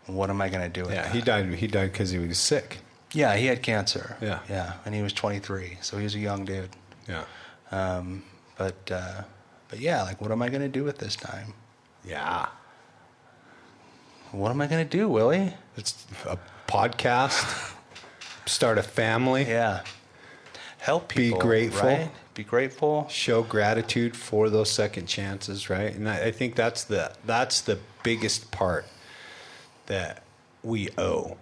[0.07, 1.03] What am I going to do with Yeah.
[1.03, 1.13] that?
[1.13, 1.47] He died.
[1.55, 2.79] He died because he was sick.
[3.13, 4.17] Yeah, he had cancer.
[4.21, 4.41] Yeah.
[4.49, 6.71] yeah, and he was 23, so he was a young dude.
[7.09, 7.25] Yeah.
[7.73, 8.23] Um,
[8.59, 9.23] but uh,
[9.69, 11.55] but yeah, like, what am I gonna do with this time?
[12.05, 12.47] Yeah.
[14.33, 15.55] What am I gonna do, Willie?
[15.77, 17.75] It's a podcast.
[18.45, 19.45] Start a family.
[19.49, 19.83] Yeah,
[20.79, 21.39] help people.
[21.39, 21.89] Be grateful.
[21.89, 22.11] Right?
[22.35, 23.07] Be grateful.
[23.09, 25.95] show gratitude for those second chances, right?
[25.95, 28.87] And I, I think that's the that's the biggest part
[29.87, 30.23] that
[30.63, 31.39] we owe,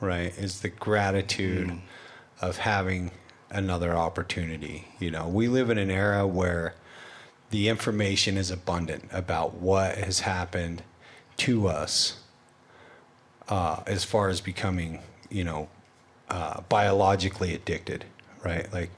[0.00, 0.36] right?
[0.36, 1.78] Is the gratitude
[2.40, 3.10] of having
[3.50, 4.88] another opportunity.
[4.98, 6.74] You know, we live in an era where
[7.50, 10.82] the information is abundant about what has happened
[11.38, 12.20] to us
[13.48, 15.68] uh, as far as becoming, you know,
[16.28, 18.04] uh, biologically addicted,
[18.44, 18.72] right?
[18.72, 18.90] Like,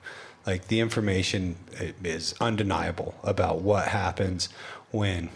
[0.47, 1.57] like the information
[2.03, 4.49] is undeniable about what happens
[4.91, 5.31] when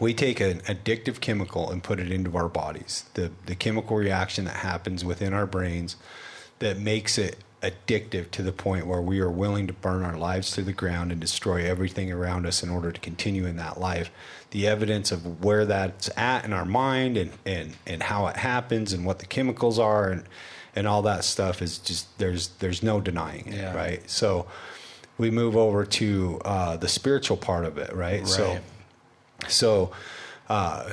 [0.00, 3.04] we take an addictive chemical and put it into our bodies.
[3.14, 5.96] The the chemical reaction that happens within our brains
[6.58, 10.52] that makes it addictive to the point where we are willing to burn our lives
[10.52, 14.10] to the ground and destroy everything around us in order to continue in that life.
[14.50, 18.92] The evidence of where that's at in our mind and, and, and how it happens
[18.92, 20.24] and what the chemicals are and
[20.78, 23.74] and all that stuff is just there's there's no denying it, Yeah.
[23.74, 24.08] right?
[24.08, 24.46] So
[25.18, 28.26] we move over to uh, the spiritual part of it, right?
[28.26, 28.62] So Right.
[29.48, 29.90] so
[30.48, 30.90] uh,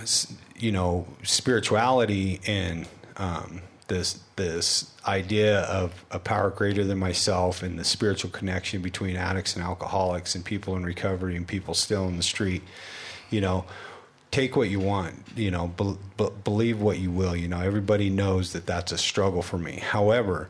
[0.58, 7.78] you know spirituality and um, this this idea of a power greater than myself and
[7.80, 12.17] the spiritual connection between addicts and alcoholics and people in recovery and people still in
[12.17, 12.63] the street
[13.30, 13.63] you know
[14.36, 18.10] take what you want you know be, be, believe what you will you know everybody
[18.10, 19.78] knows that that's a struggle for me.
[19.78, 20.50] However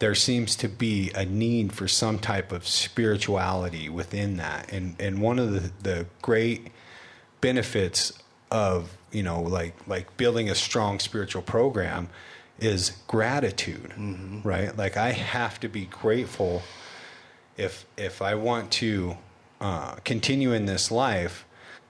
[0.00, 4.70] there seems to be a need for some type of spirituality within that.
[4.70, 6.66] And and one of the the great
[7.40, 8.12] benefits
[8.50, 12.10] of you know like like building a strong spiritual program
[12.60, 13.94] is gratitude
[14.44, 14.76] right?
[14.76, 16.62] Like i have to be grateful
[17.56, 19.16] if if i want to
[19.60, 21.45] uh, continue in this life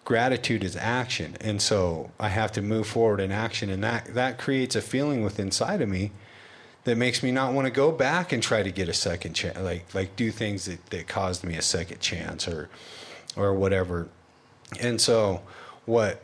[0.07, 1.37] gratitude is action.
[1.41, 3.69] And so i have to move forward in action.
[3.69, 6.13] And that that creates a feeling within inside of me
[6.85, 9.59] that makes me not want to go back and try to get a second chance
[9.59, 12.71] like like do things that, that caused me a second chance or
[13.37, 14.09] or whatever.
[14.81, 15.43] And so
[15.85, 16.23] what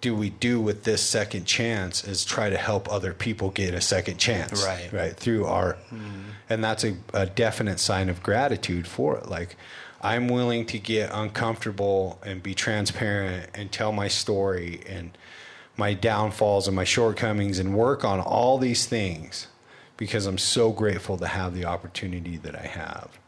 [0.00, 3.80] do we do with this second chance is try to help other people get a
[3.80, 4.92] second chance Right.
[4.92, 6.30] right through art mm-hmm.
[6.48, 9.28] and that's a, a definite sign of gratitude for it.
[9.28, 9.56] Like
[10.00, 15.16] i'm willing to get uncomfortable and be transparent and tell my story and
[15.76, 19.48] my downfalls and my shortcomings and work on all these things
[19.96, 23.18] because i'm so grateful to have the opportunity that i have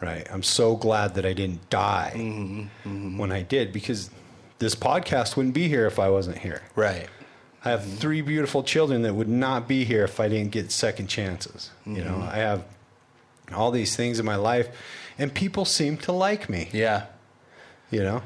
[0.00, 0.26] right?
[0.30, 3.18] I'm so glad that i didn't die mm-hmm, mm-hmm.
[3.18, 4.10] when i did because
[4.58, 6.62] this podcast wouldn't be here if i wasn't here.
[6.74, 7.08] Right.
[7.64, 7.96] I have mm-hmm.
[7.96, 11.70] three beautiful children that would not be here if I didn't get second chances.
[11.86, 12.64] You know, I have
[13.54, 14.68] all these things in my life,
[15.18, 16.68] and people seem to like me.
[16.72, 17.06] Yeah.
[17.90, 18.22] You know,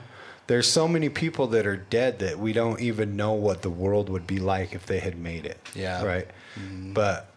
[0.46, 4.08] there's so many people that are dead that we don't even know what the world
[4.08, 5.58] would be like if they had made it.
[5.74, 6.02] Yeah.
[6.04, 6.26] Right.
[6.94, 7.30] But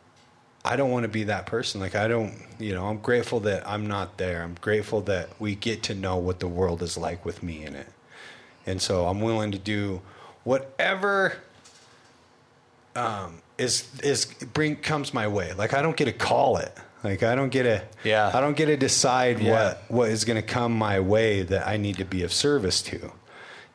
[0.63, 1.81] I don't want to be that person.
[1.81, 4.43] Like I don't, you know, I'm grateful that I'm not there.
[4.43, 7.75] I'm grateful that we get to know what the world is like with me in
[7.75, 7.87] it.
[8.65, 10.01] And so I'm willing to do
[10.43, 11.37] whatever
[12.95, 15.53] um, is is bring comes my way.
[15.53, 16.75] Like I don't get to call it.
[17.03, 18.31] Like I don't get to Yeah.
[18.33, 19.51] I don't get to decide Yeah.
[19.51, 22.81] what what is going to come my way that I need to be of service
[22.83, 23.11] to,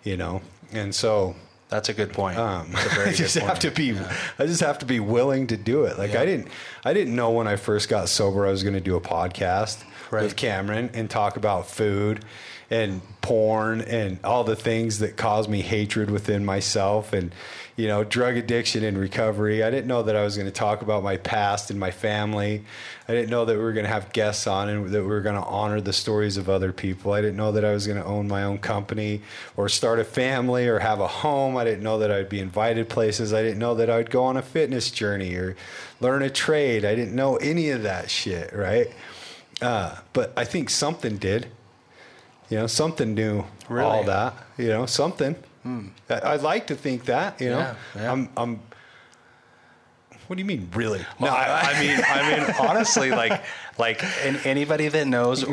[0.05, 0.43] you know.
[0.73, 1.35] And so
[1.69, 2.39] That's a good point.
[2.39, 3.61] um, That's a very I good just have point.
[3.63, 3.99] to be.
[4.39, 5.99] I just have to be willing to do it.
[5.99, 6.21] Like Yeah.
[6.23, 6.49] I didn't.
[6.85, 9.83] I didn't know when I first got sober I was going to do a podcast
[10.11, 10.23] Right.
[10.23, 12.25] with Cameron and talk about food
[12.71, 17.33] and porn and all the things that caused me hatred within myself and
[17.77, 19.63] you know drug addiction and recovery.
[19.63, 22.65] I didn't know that I was going to talk about my past and my family.
[23.09, 25.21] I didn't know that we were going to have guests on and that we were
[25.21, 27.13] going to honor the stories of other people.
[27.13, 29.23] I didn't know that I was going to own my own company
[29.57, 31.57] or start a family or have a home.
[31.57, 33.33] I didn't know that I'd be invited places.
[33.33, 35.57] I didn't know that I'd go on a fitness journey or
[36.01, 36.85] learn a trade.
[36.85, 38.93] I didn't know any of that shit, right?
[39.63, 41.47] Uh, but I think something did.
[42.49, 43.45] You know, something new.
[43.69, 43.89] Really?
[43.89, 43.97] Hmm.
[43.97, 44.35] all that.
[44.57, 45.37] You know, something.
[46.09, 47.41] I, I'd like to think that.
[47.41, 48.13] You know, Yeah, yeah.
[48.13, 48.29] I'm.
[48.37, 48.61] I'm.
[50.29, 51.05] What do you mean, really?
[51.21, 53.45] No, I, I mean, I mean, honestly, like,
[53.79, 55.45] like, and anybody that knows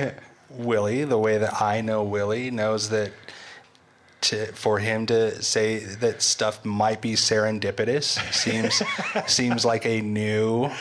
[0.50, 3.12] Willie the way that I know Willie knows that
[4.22, 8.82] to for him to say that stuff might be serendipitous seems
[9.32, 10.72] seems like a new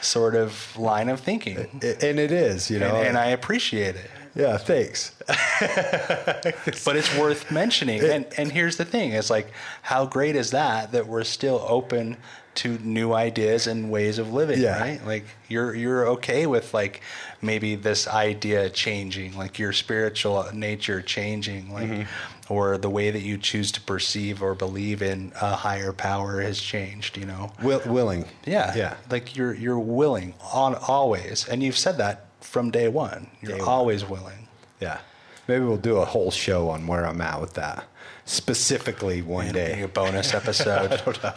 [0.00, 2.70] sort of line of thinking, and it is.
[2.70, 4.10] You know, and, and I appreciate it.
[4.38, 4.56] Yeah.
[4.56, 5.12] Thanks.
[5.26, 8.02] but it's worth mentioning.
[8.02, 9.50] And and here's the thing: it's like
[9.82, 12.16] how great is that that we're still open
[12.56, 14.80] to new ideas and ways of living, Yeah.
[14.80, 15.06] right?
[15.06, 17.02] Like you're you're okay with like
[17.40, 22.52] maybe this idea changing, like your spiritual nature changing, like Mm-hmm.
[22.52, 26.60] or the way that you choose to perceive or believe in a higher power has
[26.60, 27.52] changed, you know.
[27.62, 28.24] Will, willing.
[28.44, 28.74] Yeah.
[28.76, 28.94] Yeah.
[29.10, 31.46] Like you're you're willing on always.
[31.48, 33.28] And you've said that from day one.
[33.40, 33.68] You're Day one.
[33.68, 34.48] always willing.
[34.80, 34.98] Yeah.
[35.46, 37.86] Maybe we'll do a whole show on where I'm at with that
[38.24, 39.82] specifically one day.
[39.82, 40.92] A bonus episode.
[40.92, 41.32] I don't know.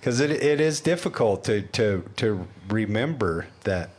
[0.00, 3.90] Because it, it is difficult to, to, to remember that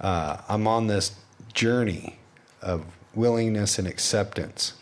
[0.00, 1.12] uh, I'm on this
[1.54, 2.18] journey
[2.60, 4.74] of willingness and acceptance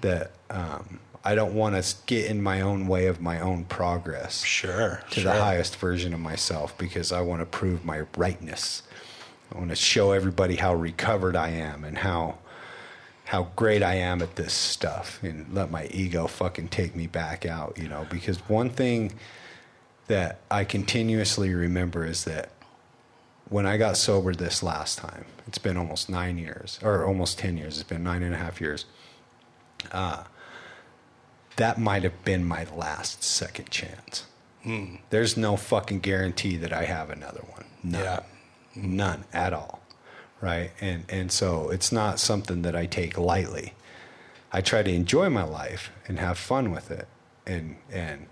[0.00, 4.42] that um, I don't want to get in my own way of my own progress
[4.44, 5.02] Sure.
[5.10, 5.32] to sure.
[5.32, 8.82] the highest version of myself because I want to prove my rightness.
[9.52, 12.38] I want to show everybody how recovered I am and how
[13.24, 17.44] how great I am at this stuff and let my ego fucking take me back
[17.44, 19.12] out, you know, because one thing
[20.06, 22.48] that I continuously remember is that
[23.50, 27.58] when I got sober this last time, it's been almost nine years, or almost 10
[27.58, 28.86] years, it's been nine and a half years.
[29.92, 30.24] Uh,
[31.56, 34.24] that might have been my last second chance.
[35.10, 37.64] There's no fucking guarantee that I have another one.
[37.82, 38.02] None.
[38.02, 38.20] Yeah.
[38.82, 39.80] None at all.
[40.40, 40.70] Right?
[40.80, 43.74] And and so it's not something that I take lightly.
[44.52, 47.08] I try to enjoy my life and have fun with it.
[47.46, 48.26] And and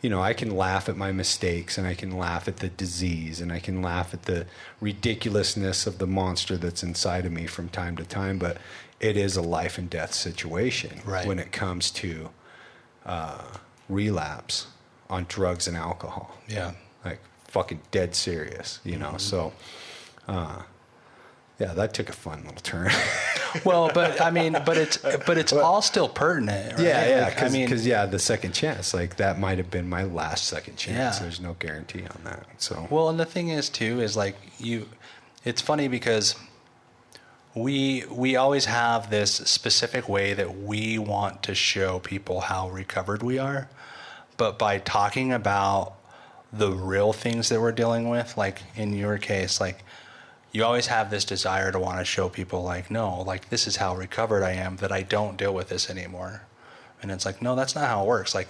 [0.00, 3.42] you know, I can laugh at my mistakes and I can laugh at the disease
[3.42, 4.46] and I can laugh at the
[4.80, 8.56] ridiculousness of the monster that's inside of me from time to time, but
[8.98, 11.26] it is a life and death situation Right.
[11.26, 12.30] when it comes to
[13.04, 13.42] uh,
[13.90, 14.66] relapse
[15.10, 16.72] on drugs and alcohol Yeah.
[17.04, 19.16] like fucking dead serious, you know.
[19.18, 19.52] So,
[20.30, 20.62] uh,
[21.58, 22.90] yeah, that took a fun little turn.
[23.64, 26.74] Well, but I mean, but it's but it's all still pertinent.
[26.74, 26.86] Right?
[26.86, 29.72] yeah, yeah, Like, because I mean, cause, yeah, the second chance, like that might have
[29.72, 31.16] been my last second chance.
[31.16, 31.22] Yeah.
[31.24, 32.46] There's no guarantee on that.
[32.58, 34.86] So, well, and the thing is too is like you.
[35.44, 36.36] It's funny because
[37.56, 43.24] we we always have this specific way that we want to show people how recovered
[43.24, 43.68] we are,
[44.36, 45.94] but by talking about
[46.52, 49.82] the real things that we're dealing with, like in your case, like
[50.52, 53.76] you always have this desire to want to show people like no like this is
[53.76, 56.42] how recovered i am that i don't deal with this anymore.
[57.02, 58.34] And it's like no that's not how it works.
[58.34, 58.48] Like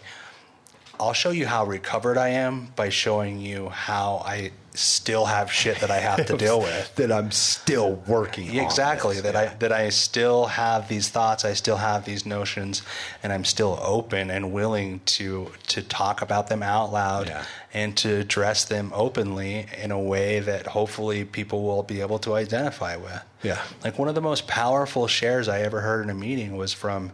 [0.99, 5.79] i'll show you how recovered i am by showing you how i still have shit
[5.81, 8.51] that i have to deal with that I'm still working.
[8.51, 9.51] on exactly this, that yeah.
[9.53, 12.83] i that i still have these thoughts i still have these notions
[13.23, 17.45] and i'm still open and willing to to talk about them out loud Yeah.
[17.75, 22.35] and to address them openly in a way that hopefully people will be able to
[22.35, 23.61] identify with Yeah.
[23.83, 27.11] like one of the most powerful shares i ever heard in a meeting was from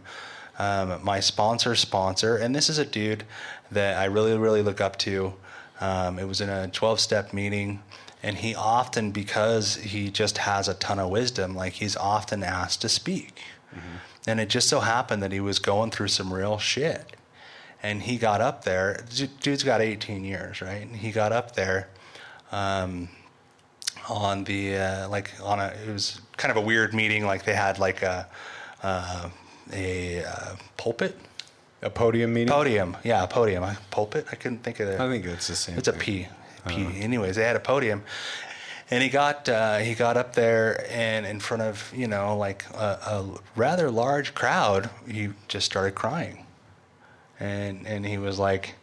[0.59, 3.23] um, my sponsor sponsor and this is a dude
[3.71, 5.33] that i really really look up to
[5.79, 7.81] um, it was in a 12 step meeting
[8.23, 12.81] and he often because he just has a ton of wisdom like he's often asked
[12.81, 13.41] to speak.
[14.27, 17.15] And it just so happened that he was going through some real shit.
[17.83, 19.05] And he got up there
[19.41, 20.81] dude's got 18 years right?
[20.81, 21.89] And he got up there
[22.51, 23.09] um,
[24.09, 27.25] on the uh, like on a it was kind of a weird meeting.
[27.25, 28.27] Like they had like a
[28.81, 29.29] uh,
[29.71, 31.17] a uh, pulpit
[31.81, 32.49] A podium meeting?
[32.51, 32.97] podium.
[33.03, 33.63] Yeah, a podium.
[33.63, 34.25] A pulpit.
[34.31, 34.99] I couldn't think of it.
[34.99, 35.77] I think it's the same.
[35.77, 35.93] It's a.
[35.93, 36.27] P.
[36.67, 36.99] P.
[36.99, 38.03] Anyways, they had a podium,
[38.91, 42.65] and he got uh, he got up there and in front of you know like
[42.71, 46.45] a, a rather large crowd, he just started crying,
[47.39, 48.75] and and he was like,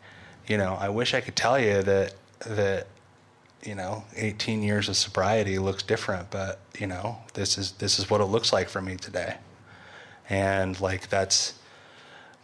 [0.46, 2.14] you know, I wish I could tell you that
[2.46, 2.86] that
[3.62, 8.08] you know 18 years of sobriety looks different, but you know this is this is
[8.08, 9.36] what it looks like for me today,
[10.30, 11.54] and like that's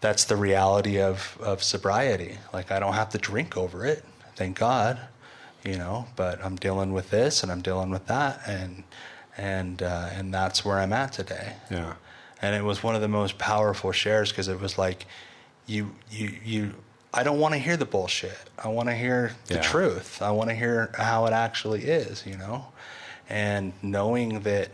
[0.00, 2.38] that's the reality of, of sobriety.
[2.52, 4.04] Like I don't have to drink over it,
[4.36, 4.98] thank God,
[5.64, 6.06] you know.
[6.16, 8.84] But I'm dealing with this and I'm dealing with that, and
[9.36, 11.54] and uh, and that's where I'm at today.
[11.70, 11.94] Yeah.
[12.42, 15.06] And it was one of the most powerful shares because it was like,
[15.66, 16.74] you you you.
[17.12, 18.38] I don't want to hear the bullshit.
[18.62, 19.62] I want to hear the Yeah.
[19.62, 20.22] truth.
[20.22, 22.66] I want to hear how it actually is, you know,
[23.28, 24.68] and knowing that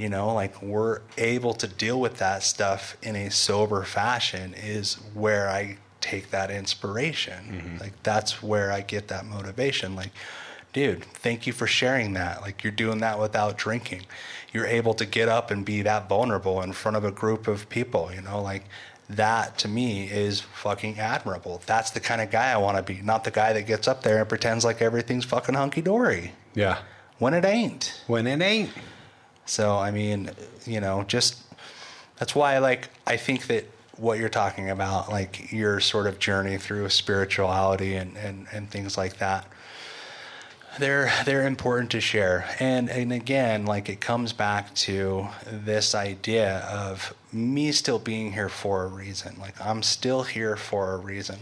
[0.00, 4.94] you know like we're able to deal with that stuff in a sober fashion is
[5.12, 7.44] where i take that inspiration.
[7.44, 7.76] Mm-hmm.
[7.78, 9.94] Like that's where i get that motivation.
[9.94, 10.12] Like
[10.72, 12.40] dude thank you for sharing that.
[12.40, 14.06] Like you're doing that without drinking.
[14.52, 17.68] You're able to get up and be that vulnerable in front of a group of
[17.68, 18.40] people you know?
[18.40, 18.64] Like
[19.10, 21.60] that to me is fucking admirable.
[21.66, 24.02] That's the kind of guy i want to be not the guy that gets up
[24.02, 26.32] there and pretends like everything's fucking hunky-dory.
[26.54, 26.78] Yeah.
[27.18, 28.02] when it ain't.
[28.06, 28.70] When it ain't.
[29.50, 30.30] So I mean,
[30.64, 31.36] you know, just
[32.18, 33.64] that's why like I think that
[33.96, 38.96] what you're talking about, like your sort of journey through spirituality and, and, and things
[38.96, 39.46] like that,
[40.78, 42.48] they're they're important to share.
[42.60, 48.48] And and again, like it comes back to this idea of me still being here
[48.48, 49.34] for a reason.
[49.40, 51.40] Like I'm still here for a reason.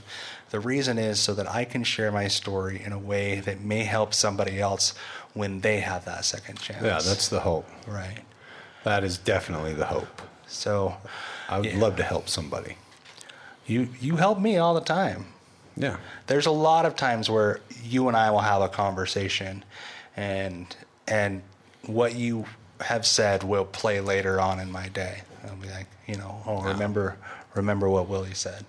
[0.49, 3.85] The reason is so that I can share my story in a way that may
[3.85, 4.95] help somebody else
[5.39, 6.83] when they have that second chance.
[6.83, 7.67] Yeah, that's the hope.
[7.87, 8.19] right.
[8.85, 10.23] That is definitely the hope.
[10.47, 10.97] So
[11.49, 11.79] I would Yeah.
[11.79, 12.77] love to help somebody.
[13.67, 15.27] you you help me all the time.
[15.77, 15.97] Yeah.
[16.27, 19.65] There's a lot of times where you and I will have a conversation,
[20.17, 20.75] and
[21.07, 21.43] and
[21.87, 22.47] what you
[22.81, 25.23] have said will play later on in my day.
[25.47, 27.17] I'll be like, you know, oh, remember
[27.55, 28.65] remember what Willie said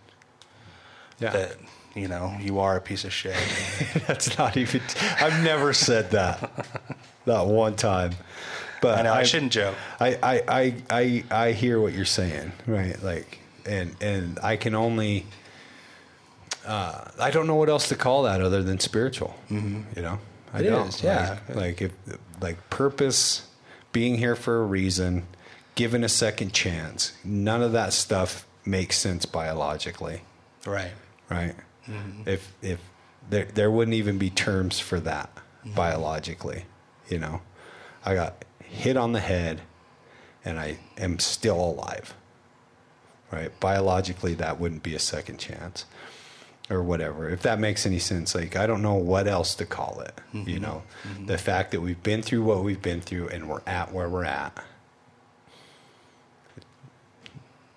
[1.19, 1.29] Yeah.
[1.31, 1.55] that
[1.95, 3.35] you know you are a piece of shit.
[4.07, 4.81] That's not even.
[5.19, 6.97] I've never said that.
[7.25, 8.11] not one time.
[8.81, 9.75] But I know I I've- shouldn't joke.
[9.99, 13.01] I, I, I, I, I hear what you're saying, right?
[13.03, 15.25] Like, and and I can only.
[16.65, 19.35] Uh, I don't know what else to call that other than spiritual.
[19.49, 19.81] Mm-hmm.
[19.95, 20.19] You know,
[20.53, 20.87] I It don't.
[20.89, 21.39] is, yeah.
[21.49, 21.91] Like, like if
[22.41, 23.47] like purpose,
[23.91, 25.25] being here for a reason,
[25.75, 27.13] given a second chance.
[27.23, 30.21] None of that stuff makes sense biologically,
[30.65, 30.91] Right.
[31.29, 31.55] right?
[31.89, 32.29] Mm-hmm.
[32.29, 32.79] If if
[33.29, 35.73] there there wouldn't even be terms for that mm-hmm.
[35.73, 36.65] biologically,
[37.09, 37.41] you know,
[38.05, 39.61] I got hit on the head,
[40.45, 42.13] and I am still alive,
[43.31, 43.57] right?
[43.59, 45.85] Biologically, that wouldn't be a second chance,
[46.69, 47.29] or whatever.
[47.29, 50.13] If that makes any sense, like I don't know what else to call it.
[50.33, 50.61] You mm-hmm.
[50.61, 50.83] know,
[51.25, 54.25] the fact that we've been through what we've been through, and we're at where we're
[54.25, 54.63] at.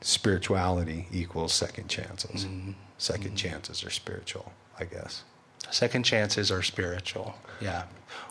[0.01, 2.47] Spirituality equals second chances.
[3.03, 5.25] 2nd chances are spiritual, I guess.
[5.71, 7.35] Second chances are spiritual.
[7.61, 7.85] Yeah.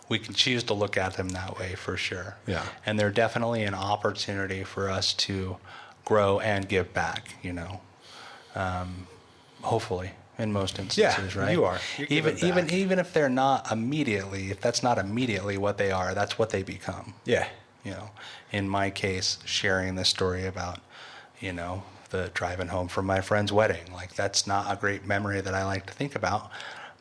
[0.10, 2.36] We can choose to look at them that way for sure.
[2.48, 2.64] Yeah.
[2.86, 5.58] And they're definitely an opportunity for us to
[6.06, 7.82] grow and give back, you know.
[8.56, 9.08] Um,
[9.62, 11.52] hopefully in most instances, Yeah, right?
[11.52, 11.80] you are.
[12.10, 16.38] Even even even if they're not immediately, if that's not immediately what they are, that's
[16.40, 17.14] what they become.
[17.26, 17.48] Yeah.
[17.84, 18.10] You know,
[18.52, 20.80] in my case, sharing the story about,
[21.40, 23.92] you know, the driving home from my friend's wedding.
[23.94, 26.52] Like that's not a great memory that I like to think about,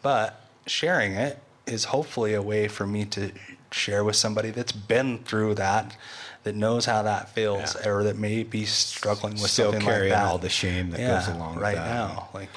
[0.02, 3.30] but sharing it is hopefully a way for me to
[3.70, 5.96] share with somebody that's been through that,
[6.42, 7.90] that knows how that feels, Yeah.
[7.90, 10.26] or that may be struggling with Still something carrying like that.
[10.28, 11.86] all the shame that yeah, goes along with right that.
[11.94, 12.28] now.
[12.34, 12.48] Like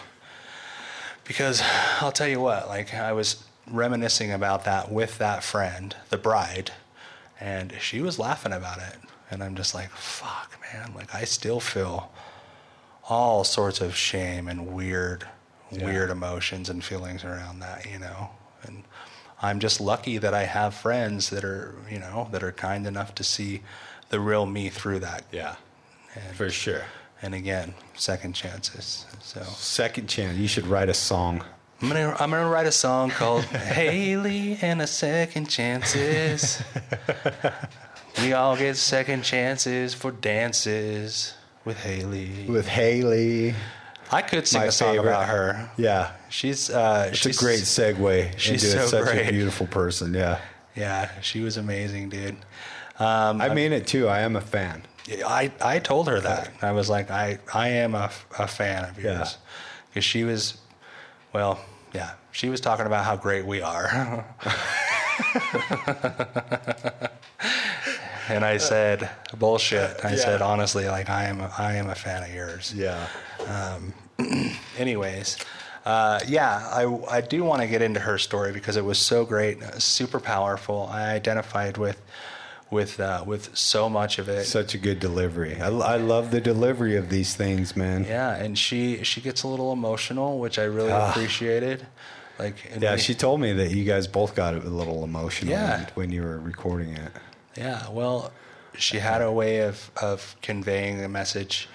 [1.25, 1.61] because
[2.01, 6.71] I'll tell you what, like I was reminiscing about that with that friend, the bride,
[7.39, 8.95] and she was laughing about it.
[9.31, 10.93] And I'm just like, fuck, man.
[10.95, 12.11] Like I still feel
[13.09, 15.27] all sorts of shame and weird,
[15.71, 15.85] Yeah.
[15.85, 18.29] weird emotions and feelings around that, you know.
[18.63, 18.83] And
[19.41, 23.13] I'm just lucky that I have friends that are, you know, that are kind enough
[23.15, 23.61] to see
[24.09, 25.23] the real me through that.
[25.31, 25.55] Yeah.
[26.15, 26.83] And, For sure.
[27.21, 29.05] and again, second chances.
[29.21, 30.37] So Second chance.
[30.37, 31.43] You should write a song.
[31.81, 36.61] I'm gonna I'm gonna write a song called Haley and a Second Chances.
[38.21, 41.33] we all get second chances for dances
[41.65, 42.45] with Haley.
[42.47, 43.55] With Haley.
[44.11, 45.09] I could sing My a song favorite.
[45.09, 45.71] about her.
[45.77, 46.11] Yeah.
[46.29, 49.27] She's uh, It's she's a great segue she's into so such great.
[49.27, 50.13] a beautiful person.
[50.13, 50.39] Yeah.
[50.75, 52.35] Yeah, she was amazing, dude.
[52.99, 54.07] Um, I mean it too.
[54.07, 54.83] I am a fan.
[55.25, 56.51] I, I told her that.
[56.61, 58.09] I was like, I, I am a,
[58.39, 59.37] a fan of yours.
[59.89, 60.57] Because she was,
[61.33, 61.59] well,
[61.93, 64.25] yeah, she was talking about how great we are.
[68.29, 70.03] and I said, bullshit.
[70.03, 70.15] I Yeah.
[70.17, 72.73] said, honestly, like, I am, a, I am a fan of yours.
[72.75, 73.07] Yeah.
[74.77, 75.37] Anyways,
[75.85, 79.25] uh, yeah, I, I do want to get into her story because it was so
[79.25, 80.87] great, super powerful.
[80.91, 82.01] I identified with,
[82.71, 84.45] with, uh, with so much of it.
[84.45, 85.59] Such a good delivery.
[85.61, 88.03] I, I love the delivery of these things, man.
[88.05, 91.09] Yeah, and she she gets a little emotional, which I really Ah.
[91.11, 91.85] appreciated.
[92.39, 95.85] Like, Yeah, we- she told me that you guys both got a little emotional Yeah.
[95.93, 97.11] when you were recording it.
[97.55, 97.89] Yeah.
[97.89, 98.31] Well,
[98.77, 101.67] she had a way of of conveying a message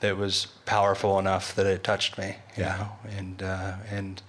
[0.00, 2.36] that was powerful enough that it touched me.
[2.56, 2.76] You Yeah.
[2.76, 3.10] know?
[3.16, 4.22] and uh, and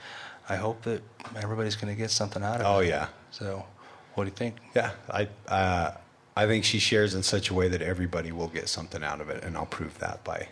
[0.48, 1.02] I hope that
[1.36, 2.66] everybody's going to get something out of it.
[2.66, 3.66] Oh yeah, So,
[4.14, 4.56] what do you think?
[4.76, 4.92] yeah.
[5.10, 5.92] I uh,
[6.38, 9.30] I think she shares in such a way that everybody will get something out of
[9.30, 10.50] it, and I'll prove that by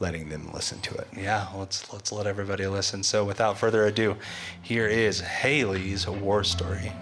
[0.00, 1.08] letting them listen to it.
[1.16, 3.02] Yeah, let's let's let everybody listen.
[3.02, 4.16] So, without further ado,
[4.62, 6.92] here is Haley's war story.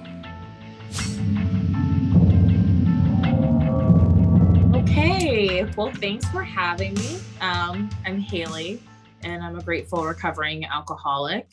[4.98, 7.18] Okay, well, thanks for having me.
[7.42, 8.82] Um, I'm Haley,
[9.22, 11.46] and I'm a grateful recovering alcoholic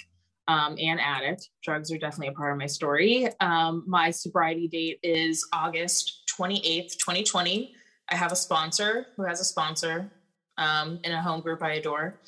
[0.48, 1.50] um, and addict.
[1.62, 3.28] Drugs are definitely a part of my story.
[3.42, 7.76] Um, my sobriety date is August 28th, 2020.
[8.10, 10.10] I have a sponsor who has a sponsor
[10.58, 12.22] um, in a home group I adore.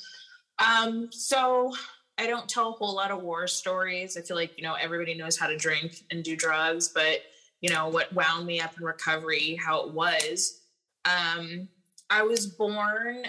[0.58, 1.72] Um, so
[2.18, 4.18] I don't tell a whole lot of war stories.
[4.18, 7.20] I feel like, you know, everybody knows how to drink and do drugs, but
[7.62, 10.65] you know what wound me up in recovery how it was
[11.06, 11.68] um
[12.10, 13.24] i was born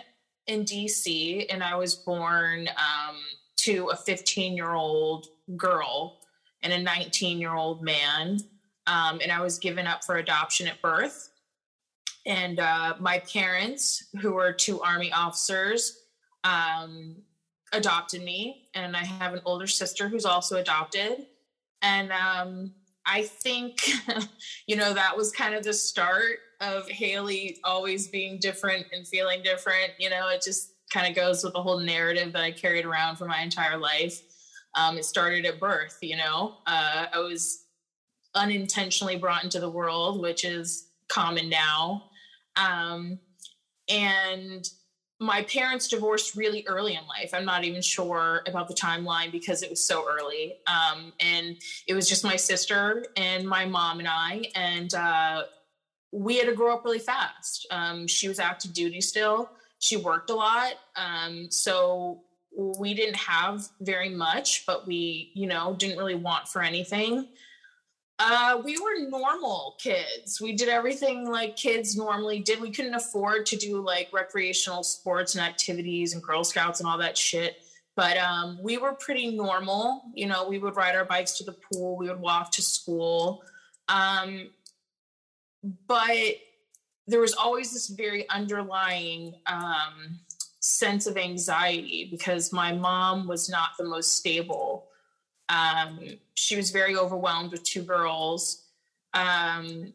[0.47, 3.15] in dc and i was born um
[3.57, 6.19] to a 15 year old girl
[6.63, 8.39] and a 19 year old man.
[8.85, 11.29] Um and i was given up for adoption at birth.
[12.25, 15.97] And uh my parents who were two army officers
[16.43, 17.15] um
[17.73, 18.69] adopted me.
[18.73, 21.25] And i have an older sister who's also adopted.
[21.81, 22.71] And um
[23.09, 23.79] I think,
[24.67, 29.43] you know, that was kind of the start of Haley always being different and feeling
[29.43, 29.91] different.
[29.99, 33.17] You know, it just kind of goes with the whole narrative that I carried around
[33.17, 34.21] for my entire life.
[34.75, 37.65] Um, it started at birth, you know, uh, I was
[38.35, 42.03] unintentionally brought into the world, which is common now.
[42.55, 43.19] Um,
[43.89, 44.69] and
[45.19, 47.31] my parents divorced really early in life.
[47.33, 50.57] I'm not even sure about the timeline because it was so early.
[50.67, 51.55] Um, and
[51.87, 54.51] it was just my sister and my mom and I.
[54.53, 55.43] And uh,
[56.17, 57.67] we had to grow up really fast.
[57.69, 59.49] Um, she was active duty still.
[59.79, 60.73] She worked a lot.
[60.95, 62.21] Um, so
[62.57, 67.27] we didn't have very much, but we, you know, didn't really want for anything.
[68.19, 70.41] Uh, we were normal kids.
[70.41, 72.59] We did everything like kids normally did.
[72.59, 76.97] We couldn't afford to do like recreational sports and activities and Girl Scouts and all
[76.97, 77.61] that shit.
[77.95, 80.01] But um, we were pretty normal.
[80.15, 81.95] You know, we would ride our bikes to the pool.
[81.95, 83.43] We would walk to school.
[83.87, 84.49] Um,
[85.87, 86.37] but
[87.07, 90.19] there was always this very underlying um,
[90.59, 94.87] sense of anxiety because my mom was not the most stable.
[95.49, 95.99] Um,
[96.35, 98.65] she was very overwhelmed with two girls.
[99.13, 99.93] Um,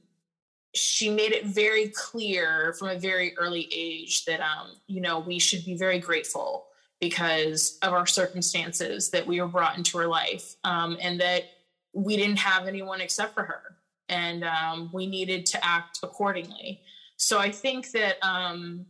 [0.74, 5.38] she made it very clear from a very early age that, um, you know, we
[5.38, 6.66] should be very grateful
[6.98, 11.44] because of our circumstances that we were brought into her life um, and that
[11.92, 13.76] we didn't have anyone except for her.
[14.20, 16.70] And um, we needed to act accordingly.
[17.16, 18.86] So I think that, um,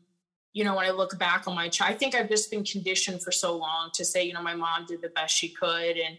[0.52, 3.22] you know, when I look back on my child, I think I've just been conditioned
[3.22, 5.96] for so long to say, you know, my mom did the best she could.
[6.06, 6.14] And,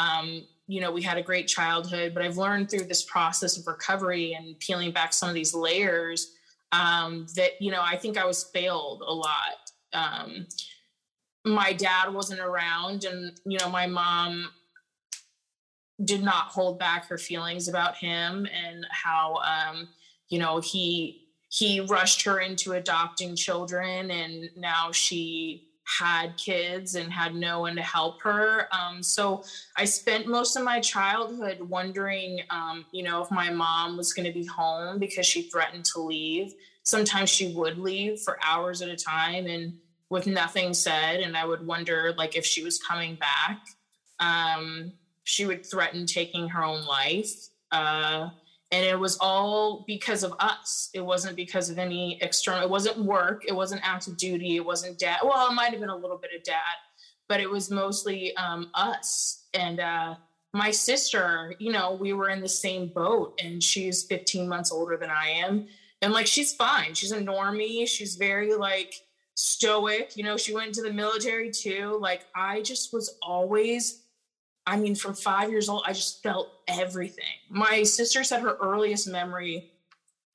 [0.00, 0.26] um,
[0.72, 4.34] you know, we had a great childhood, but I've learned through this process of recovery
[4.34, 6.20] and peeling back some of these layers
[6.72, 9.56] um, that, you know, I think I was failed a lot.
[9.92, 10.46] Um,
[11.44, 14.50] my dad wasn't around, and, you know, my mom
[16.04, 19.88] did not hold back her feelings about him and how, um,
[20.28, 27.12] you know, he, he rushed her into adopting children and now she had kids and
[27.12, 28.68] had no one to help her.
[28.72, 29.44] Um, so
[29.76, 34.26] I spent most of my childhood wondering, um, you know, if my mom was going
[34.26, 36.54] to be home because she threatened to leave.
[36.84, 39.74] Sometimes she would leave for hours at a time and
[40.08, 41.20] with nothing said.
[41.20, 43.60] And I would wonder, like, if she was coming back.
[44.20, 44.92] Um,
[45.24, 47.48] she would threaten taking her own life.
[47.70, 48.30] Uh,
[48.72, 50.88] and it was all because of us.
[50.94, 54.98] It wasn't because of any external it wasn't work it wasn't active duty it wasn't
[54.98, 56.76] dad well it might have been a little bit of dad
[57.28, 59.44] but it was mostly um, us.
[59.54, 60.16] And uh,
[60.52, 64.96] my sister you know we were in the same boat and she's 15 months older
[64.96, 65.68] than i am.
[66.00, 66.94] And like she's fine.
[66.94, 67.86] She's a normie.
[67.86, 68.94] She's very like
[69.34, 70.16] stoic.
[70.16, 71.98] You know she went into the military too.
[72.00, 74.01] Like i just was always
[74.66, 77.24] I mean, from five years old, I just felt everything.
[77.50, 79.72] My sister said her earliest memory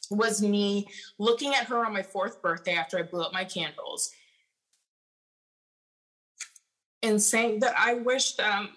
[0.09, 4.11] was me looking at her on my fourth birthday after I blew up my candles
[7.03, 8.69] and saying that I wished um,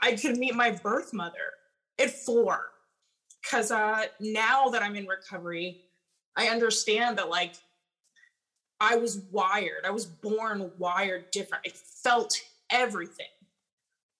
[0.00, 1.52] I could meet my birth mother
[1.98, 2.70] at four.
[3.42, 5.82] Because uh, now that I'm in recovery,
[6.34, 7.54] I understand that, like,
[8.80, 9.84] I was wired.
[9.84, 11.66] I was born wired different.
[11.66, 11.70] I
[12.02, 13.26] felt everything.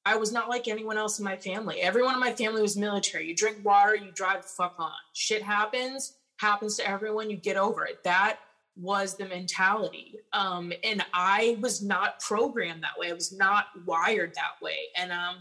[0.06, 1.80] I was not like anyone else in my family.
[1.80, 3.26] Everyone in my family was military.
[3.26, 4.92] You drink water, you drive the fuck on.
[5.14, 8.04] Shit happens, happens to everyone, you get over it.
[8.04, 8.38] That
[8.76, 10.16] was the mentality.
[10.32, 13.10] Um, and I was not programmed that way.
[13.10, 14.76] I was not wired that way.
[14.96, 15.36] And um,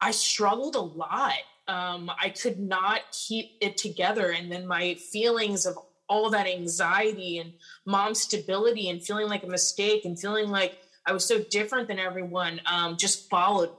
[0.00, 1.34] I struggled a lot.
[1.68, 4.32] Um, I could not keep it together.
[4.32, 7.52] And then my feelings of all that anxiety and
[7.86, 11.98] mom's stability and feeling like a mistake and feeling like I was so different than
[11.98, 13.70] everyone, um, just followed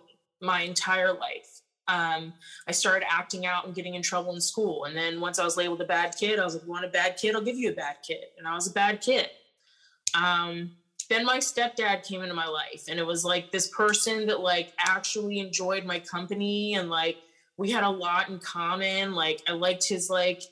[0.42, 1.62] my entire life.
[1.88, 2.34] Um,
[2.68, 4.86] I started acting out and getting in trouble in school.
[4.86, 6.90] And then once I was labeled a bad kid, I was like, you want a
[6.90, 7.36] bad kid?
[7.36, 8.24] I'll give you a bad kid.
[8.38, 9.30] And I was a bad kid.
[10.14, 10.72] Um,
[11.10, 14.74] then my stepdad came into my life and it was like this person that like
[14.80, 17.18] actually enjoyed my company and like
[17.58, 19.14] we had a lot in common.
[19.14, 20.44] Like I liked his like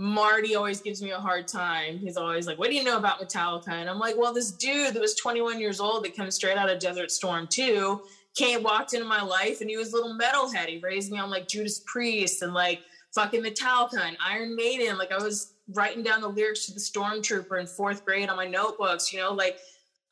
[0.00, 1.98] Marty always gives me a hard time.
[1.98, 3.68] He's always like, What do you know about Metallica?
[3.68, 6.70] And I'm like, Well, this dude that was 21 years old that comes straight out
[6.70, 8.00] of Desert Storm 2
[8.34, 10.68] came, walked into my life, and he was a little metalhead.
[10.68, 12.80] He raised me on like Judas Priest and like
[13.14, 14.96] fucking Metallica and Iron Maiden.
[14.96, 18.46] Like, I was writing down the lyrics to the Stormtrooper in fourth grade on my
[18.46, 19.58] notebooks, you know, like,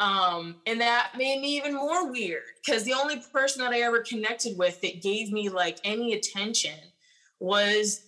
[0.01, 4.03] um, and that made me even more weird because the only person that I ever
[4.03, 6.78] connected with that gave me like any attention
[7.41, 8.07] was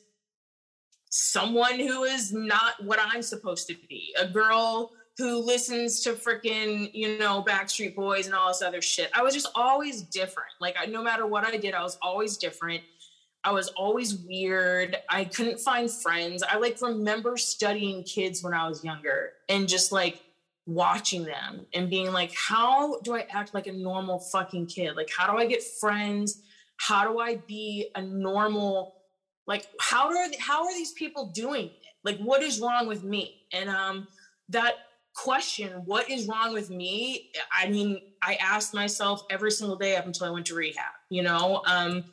[1.10, 6.90] someone who is not what I'm supposed to be, a girl who listens to freaking,
[6.94, 9.10] you know, Backstreet Boys and all this other shit.
[9.12, 10.50] I was just always different.
[10.60, 12.82] Like, I, no matter what I did, I was always different.
[13.42, 14.96] I was always weird.
[15.08, 16.42] I couldn't find friends.
[16.42, 20.22] I like remember studying kids when I was younger and just like
[20.66, 24.94] watching them and being like, how do I act like a normal fucking kid?
[24.94, 26.42] Like, how do I get friends?
[26.76, 28.99] How do I be a normal
[29.46, 31.94] like how are how are these people doing it?
[32.04, 33.42] Like what is wrong with me?
[33.52, 34.06] And um
[34.48, 34.74] that
[35.14, 37.30] question what is wrong with me?
[37.52, 41.22] I mean i asked myself every single day up until i went to rehab you
[41.22, 41.62] know?
[41.66, 42.04] Um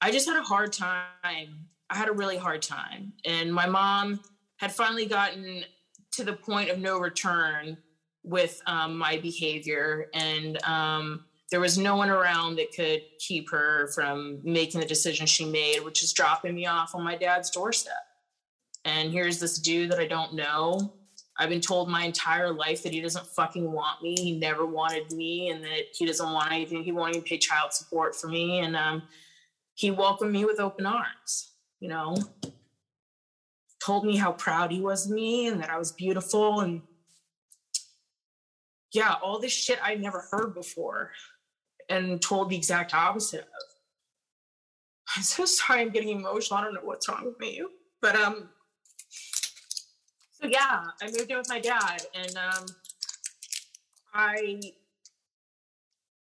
[0.00, 1.68] i just had a hard time.
[1.90, 3.12] I had a really hard time.
[3.24, 4.20] And my mom
[4.56, 5.64] had finally gotten
[6.12, 7.78] to the point of no return
[8.22, 10.06] with um, my behavior.
[10.12, 15.26] And um, there was no one around that could keep her from making the decision
[15.26, 17.94] she made, which is dropping me off on my dad's doorstep.
[18.84, 20.94] And here's this dude that I don't know.
[21.38, 24.16] I've been told my entire life that he doesn't fucking want me.
[24.18, 26.82] He never wanted me, and that he doesn't want anything.
[26.82, 28.58] He won't even pay child support for me.
[28.58, 29.02] And um,
[29.74, 31.52] he welcomed me with open arms.
[31.80, 32.16] You know,
[33.80, 36.60] told me how proud he was of me and that I was beautiful.
[36.60, 36.82] And
[38.92, 41.12] yeah, all this shit I never heard before
[41.88, 43.46] and told the exact opposite of.
[45.16, 46.58] I'm so sorry I'm getting emotional.
[46.58, 47.62] I don't know what's wrong with me.
[48.00, 48.50] But um
[50.40, 52.66] so yeah, I moved in with my dad and um
[54.14, 54.60] I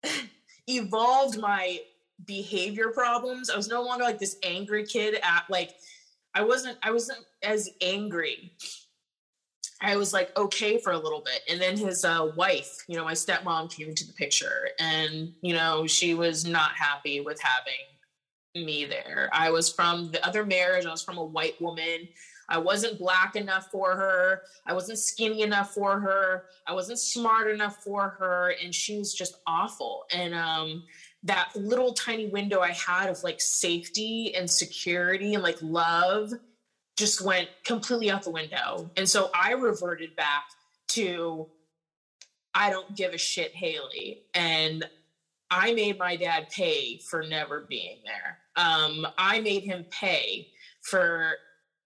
[0.67, 1.79] evolved my
[2.25, 3.49] behavior problems.
[3.49, 5.75] I was no longer like this angry kid at like
[6.33, 8.51] I wasn't I wasn't as angry
[9.81, 11.41] I was like okay for a little bit.
[11.49, 15.53] And then his uh, wife, you know, my stepmom came into the picture and, you
[15.53, 19.29] know, she was not happy with having me there.
[19.33, 22.07] I was from the other marriage, I was from a white woman.
[22.49, 24.41] I wasn't black enough for her.
[24.67, 26.45] I wasn't skinny enough for her.
[26.67, 28.53] I wasn't smart enough for her.
[28.61, 30.03] And she was just awful.
[30.13, 30.83] And um,
[31.23, 36.33] that little tiny window I had of like safety and security and like love
[37.01, 38.89] just went completely out the window.
[38.95, 40.43] And so I reverted back
[40.89, 41.49] to
[42.53, 44.23] I don't give a shit, Haley.
[44.35, 44.85] And
[45.49, 48.37] I made my dad pay for never being there.
[48.55, 50.49] Um, I made him pay
[50.81, 51.33] for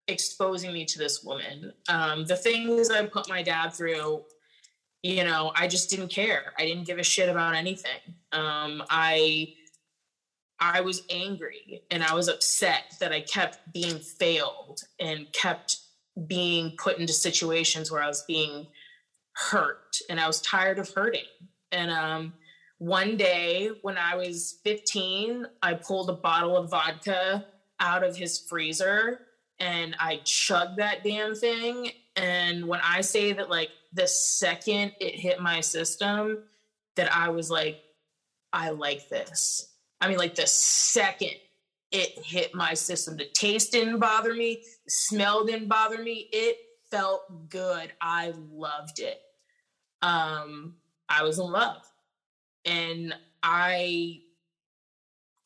[0.07, 1.71] exposing me to this woman.
[1.87, 4.23] Um, the things I put my dad through,
[5.01, 6.53] you know, I just didn't care.
[6.59, 8.01] I didn't give a shit about anything.
[8.33, 9.53] Um, I
[10.59, 15.79] I was angry and I was upset that I kept being failed and kept
[16.27, 18.67] being put into situations where I was being
[19.33, 21.25] hurt and I was tired of hurting.
[21.71, 22.33] And um,
[22.77, 27.45] one day when I was 15, I pulled a bottle of vodka
[27.79, 29.19] out of his freezer
[29.59, 31.91] and I chugged that damn thing.
[32.15, 36.43] And when I say that, like, the second it hit my system,
[36.95, 37.81] that I was like,
[38.51, 39.74] I like this.
[40.01, 41.31] I mean, like, the second
[41.91, 46.27] it hit my system, the taste didn't bother me, the smell didn't bother me.
[46.31, 46.57] It
[46.91, 47.91] felt good.
[48.01, 49.21] I loved it.
[50.01, 50.75] Um,
[51.09, 51.81] I was in love.
[52.65, 54.21] And I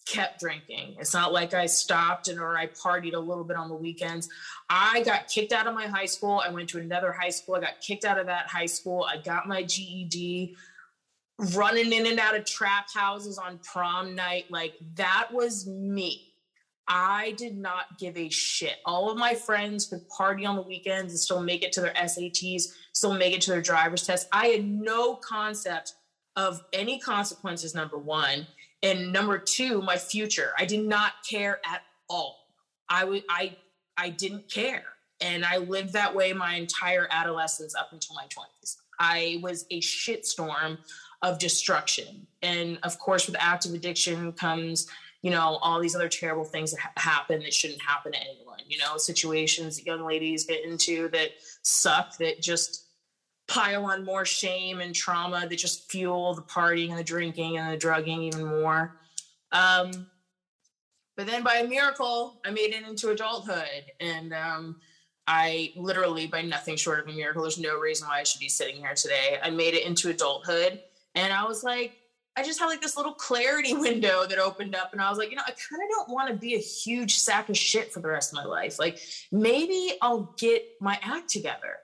[0.05, 0.95] kept drinking.
[0.99, 4.27] It's not like I stopped and or I partied a little bit on the weekends.
[4.69, 6.41] I got kicked out of my high school.
[6.43, 7.55] I went to another high school.
[7.55, 9.03] I got kicked out of that high school.
[9.03, 10.55] I got my GED
[11.55, 14.45] running in and out of trap houses on prom night.
[14.49, 16.33] Like that was me.
[16.87, 18.77] I did not give a shit.
[18.85, 21.93] All of my friends could party on the weekends and still make it to their
[21.93, 22.63] SATs,
[22.93, 24.27] still make it to their driver's test.
[24.31, 25.93] I had no concept
[26.35, 28.47] of any consequences, number one
[28.83, 32.37] and number two my future i did not care at all
[32.89, 33.55] i would i
[33.97, 34.83] i didn't care
[35.21, 39.79] and i lived that way my entire adolescence up until my 20s i was a
[39.81, 40.77] shitstorm
[41.21, 44.87] of destruction and of course with active addiction comes
[45.21, 48.59] you know all these other terrible things that ha- happen that shouldn't happen to anyone
[48.67, 51.31] you know situations that young ladies get into that
[51.63, 52.85] suck that just
[53.49, 57.73] pile on more shame and trauma that just fuel the partying and the drinking and
[57.73, 58.95] the drugging even more.
[59.51, 60.07] Um,
[61.17, 63.91] but then by a miracle, I made it into adulthood.
[63.99, 64.79] And um,
[65.27, 68.47] I literally, by nothing short of a miracle, there's no reason why I should be
[68.47, 69.39] sitting here today.
[69.43, 70.81] I made it into adulthood.
[71.15, 71.97] And I was like,
[72.35, 74.93] I just had like this little clarity window that opened up.
[74.93, 77.17] And I was like, you know, I kind of don't want to be a huge
[77.17, 78.79] sack of shit for the rest of my life.
[78.79, 78.99] Like
[79.31, 81.77] maybe I'll get my act together.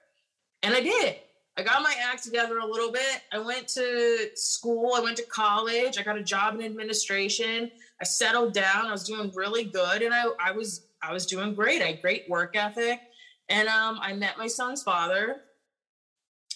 [0.64, 1.18] And I did.
[1.58, 3.22] I got my act together a little bit.
[3.32, 7.72] I went to school, I went to college, I got a job in administration.
[8.02, 8.88] I settled down.
[8.88, 11.82] I was doing really good and I, I was I was doing great.
[11.82, 13.00] I had great work ethic.
[13.48, 15.42] And um, I met my son's father.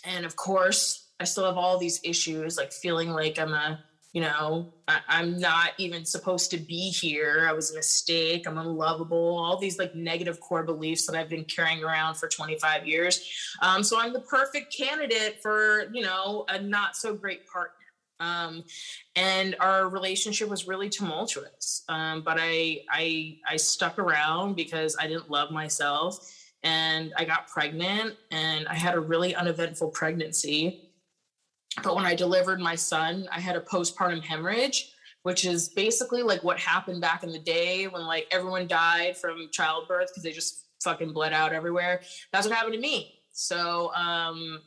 [0.06, 4.22] And of course, I still have all these issues, like feeling like I'm a you
[4.22, 7.46] know I, am not even supposed to be here.
[7.48, 8.48] I was a mistake.
[8.48, 9.38] I'm unlovable.
[9.38, 13.22] All these like negative core beliefs that i've been carrying around for 25 years.
[13.62, 17.76] Um, so i'm the perfect candidate for you know a not so great partner.
[18.22, 18.66] Um,
[19.16, 21.86] and our relationship was really tumultuous.
[21.88, 26.36] Um, but I, I i stuck around because i didn't love myself.
[26.64, 30.89] And i got pregnant and i had a really uneventful pregnancy
[31.84, 34.94] but when I delivered my son, I had a postpartum hemorrhage,
[35.24, 39.50] which is basically like what happened back in the day when like everyone died from
[39.52, 42.02] childbirth because they just fucking bled out everywhere.
[42.32, 43.20] That's what happened to me.
[43.32, 44.62] So, um,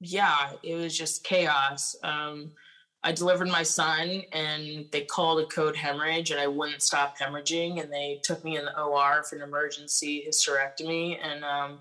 [0.00, 1.96] yeah, it was just chaos.
[2.02, 2.52] Um,
[3.02, 7.80] I delivered my son and they called a code hemorrhage and I wouldn't stop hemorrhaging
[7.80, 11.78] and they took me in the OR for an emergency hysterectomy and um,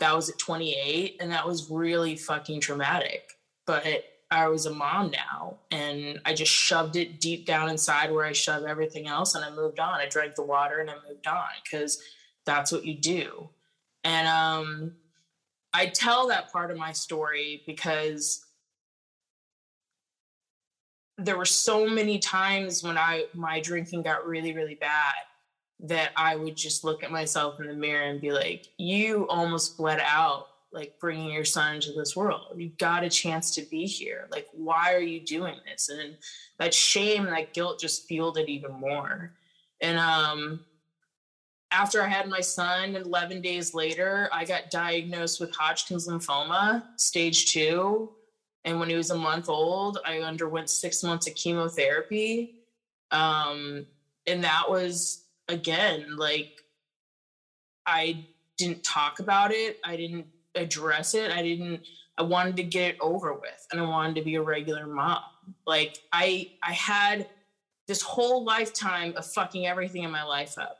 [0.00, 3.32] that was at 28 and that was really fucking traumatic.
[3.66, 8.24] But i was a mom now and i just shoved it deep down inside where
[8.24, 10.00] i shove everything else and i moved on.
[10.00, 12.00] I drank the water and i moved on because
[12.46, 13.48] that's what you do.
[14.04, 14.92] And um
[15.72, 18.44] i tell that part of my story because
[21.18, 25.14] there were so many times when i my drinking got really really bad
[25.82, 29.76] that I would just look at myself in the mirror and be like, you almost
[29.76, 32.52] bled out, like bringing your son into this world.
[32.56, 34.28] You got a chance to be here.
[34.30, 35.88] Like, why are you doing this?
[35.88, 36.16] And
[36.58, 39.32] that shame that guilt just fueled it even more.
[39.80, 40.60] And um,
[41.70, 47.50] after I had my son, 11 days later, I got diagnosed with Hodgkin's lymphoma, stage
[47.52, 48.10] two.
[48.64, 52.56] And when he was a month old, I underwent six months of chemotherapy.
[53.10, 53.86] Um,
[54.26, 56.62] and that was again, like
[57.86, 58.26] I
[58.56, 59.78] didn't talk about it.
[59.84, 61.30] I didn't address it.
[61.30, 61.82] I didn't
[62.18, 65.22] I wanted to get it over with and I wanted to be a regular mom.
[65.66, 67.28] Like I I had
[67.88, 70.78] this whole lifetime of fucking everything in my life up.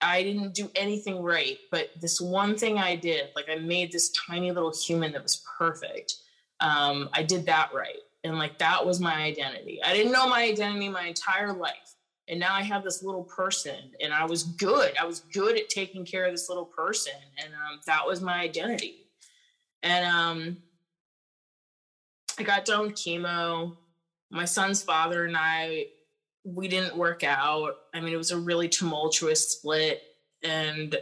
[0.00, 4.10] I didn't do anything right, but this one thing I did, like I made this
[4.10, 6.16] tiny little human that was perfect.
[6.60, 7.98] Um, I did that right.
[8.24, 9.80] And like that was my identity.
[9.82, 11.95] I didn't know my identity my entire life
[12.28, 14.92] and now I have this little person, and I was good.
[15.00, 18.40] I was good at taking care of this little person, and um, that was my
[18.40, 19.06] identity.
[19.82, 20.56] And um,
[22.38, 23.76] I got done with chemo.
[24.30, 25.86] My son's father and I
[26.44, 27.76] we didn't work out.
[27.92, 30.02] I mean, it was a really tumultuous split,
[30.42, 30.96] and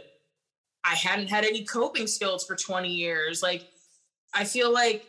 [0.83, 3.41] I hadn't had any coping skills for 20 years.
[3.41, 3.67] Like,
[4.33, 5.05] I feel like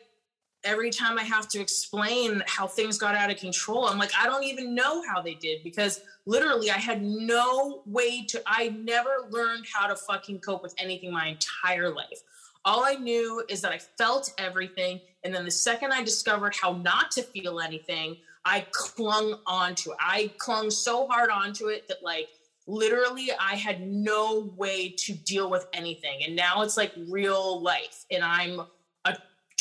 [0.67, 4.27] every time I have to explain how things got out of control, I'm like, I
[4.27, 9.29] don't even know how they did because literally I had no way to, I never
[9.31, 12.21] learned how to fucking cope with anything my entire life.
[12.65, 15.01] All I knew is that I felt everything.
[15.23, 19.97] And then the second I discovered how not to feel anything, I clung onto it.
[20.01, 22.29] I clung so hard onto it that, like,
[22.67, 26.21] literally, I had no way to deal with anything.
[26.25, 28.05] And now it's like real life.
[28.11, 28.63] And I'm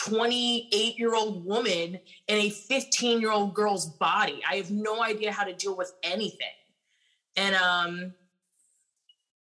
[0.05, 4.41] 28 year old woman in a 15 year old girl's body.
[4.49, 6.47] I have no idea how to deal with anything.
[7.35, 8.13] And um,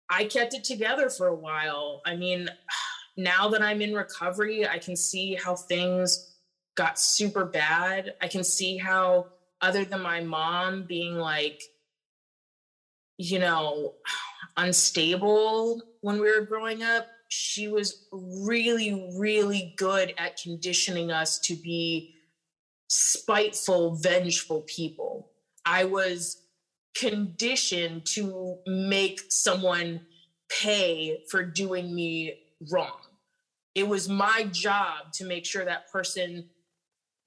[0.09, 2.01] I kept it together for a while.
[2.05, 2.49] I mean,
[3.17, 6.35] now that I'm in recovery, I can see how things
[6.75, 8.15] got super bad.
[8.21, 9.27] I can see how,
[9.61, 11.61] other than my mom being like,
[13.17, 13.93] you know,
[14.57, 21.55] unstable when we were growing up, she was really, really good at conditioning us to
[21.55, 22.13] be
[22.89, 25.31] spiteful, vengeful people.
[25.65, 26.43] I was
[26.95, 30.01] conditioned to make someone
[30.47, 32.35] pay for doing me
[32.71, 32.99] wrong.
[33.73, 36.49] It was my job to make sure that person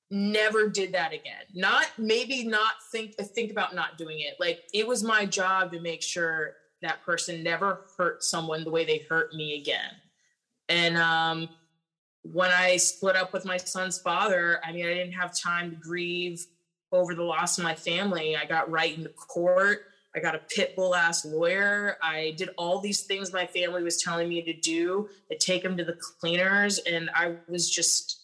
[0.09, 1.43] never did that again.
[1.53, 4.35] Not maybe not think think about not doing it.
[4.39, 8.85] Like it was my job to make sure that person never hurt someone the way
[8.85, 9.91] they hurt me again.
[10.69, 11.49] And um
[12.23, 15.77] when I split up with my son's father, I mean I didn't have time to
[15.77, 16.45] grieve
[16.93, 18.37] over the loss of my family.
[18.37, 19.87] I got right into court.
[20.17, 21.99] I got a pit bull ass lawyer.
[22.03, 25.77] I did all these things my family was telling me to do to take them
[25.77, 26.79] to the cleaners.
[26.79, 28.23] And I was just,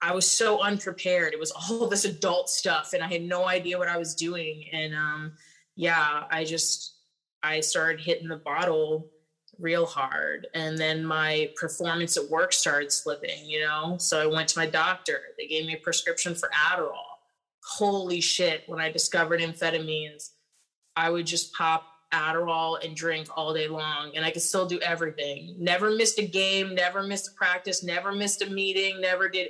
[0.00, 1.32] I was so unprepared.
[1.32, 4.64] It was all this adult stuff and I had no idea what I was doing.
[4.72, 5.32] And um,
[5.74, 6.95] yeah, I just,
[7.46, 9.10] I started hitting the bottle
[9.58, 10.48] real hard.
[10.54, 13.96] And then my performance at work started slipping, you know?
[13.98, 15.20] So I went to my doctor.
[15.38, 16.92] They gave me a prescription for Adderall.
[17.64, 20.30] Holy shit, when I discovered amphetamines
[20.96, 24.80] I would just pop Adderall and drink all day long, and I could still do
[24.80, 25.56] everything.
[25.58, 29.48] Never missed a game, never missed a practice, never missed a meeting, never did.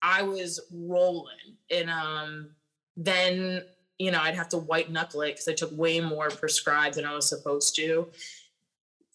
[0.00, 2.50] I was rolling, and um,
[2.96, 3.64] then
[3.98, 7.04] you know I'd have to white knuckle it because I took way more prescribed than
[7.04, 8.08] I was supposed to.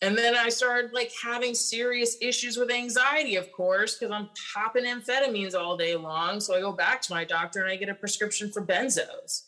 [0.02, 4.84] And then I started like having serious issues with anxiety, of course, because I'm popping
[4.84, 6.42] amphetamines all day long.
[6.42, 9.44] So I go back to my doctor and I get a prescription for benzos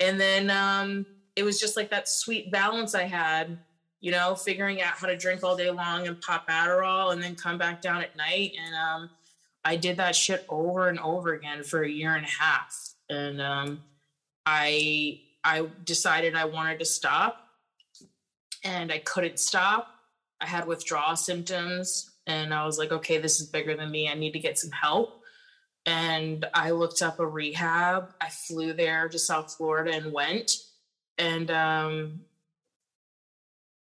[0.00, 1.06] and then um,
[1.36, 3.58] it was just like that sweet balance I had,
[4.00, 7.34] you know, figuring out how to drink all day long and pop Adderall and then
[7.34, 8.52] come back down at night.
[8.60, 9.10] And um,
[9.64, 12.76] I did that shit over and over again for a year and a half.
[13.08, 13.82] And um,
[14.46, 17.48] I I decided I wanted to stop,
[18.62, 19.88] and I couldn't stop.
[20.40, 24.08] I had withdrawal symptoms, and I was like, okay, this is bigger than me.
[24.08, 25.20] I need to get some help
[25.86, 28.14] and I looked up a rehab.
[28.20, 30.56] I flew there to South Florida and went.
[31.18, 32.20] And um,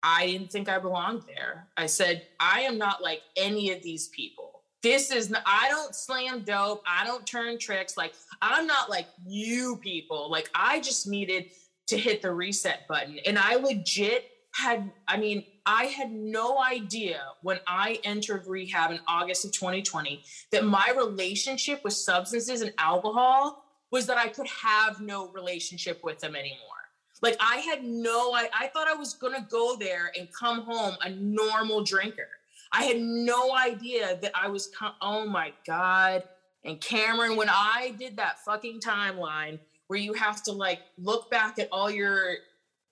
[0.03, 1.69] I didn't think I belonged there.
[1.77, 4.48] I said, I am not like any of these people.
[4.83, 6.83] This is, not, I don't slam dope.
[6.87, 7.97] I don't turn tricks.
[7.97, 10.31] Like, I'm not like you people.
[10.31, 11.47] Like, I just needed
[11.89, 13.19] to hit the reset button.
[13.27, 19.01] And I legit had, I mean, I had no idea when I entered rehab in
[19.07, 25.01] August of 2020 that my relationship with substances and alcohol was that I could have
[25.01, 26.59] no relationship with them anymore.
[27.21, 30.97] Like I had no I, I thought I was gonna go there and come home
[31.03, 32.29] a normal drinker.
[32.73, 36.25] I had no idea that I was com- oh my god.
[36.65, 41.59] And Cameron, when I did that fucking timeline where you have to like look back
[41.59, 42.37] at all your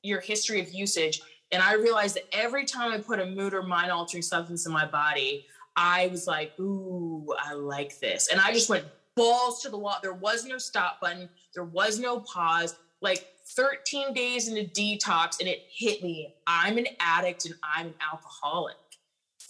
[0.02, 1.20] your history of usage
[1.52, 4.72] and I realized that every time I put a mood or mind altering substance in
[4.72, 5.46] my body,
[5.76, 8.28] I was like, ooh, I like this.
[8.28, 9.96] And I just went balls to the wall.
[10.02, 12.76] There was no stop button, there was no pause.
[13.02, 16.34] Like 13 days into detox, and it hit me.
[16.46, 18.74] I'm an addict and I'm an alcoholic.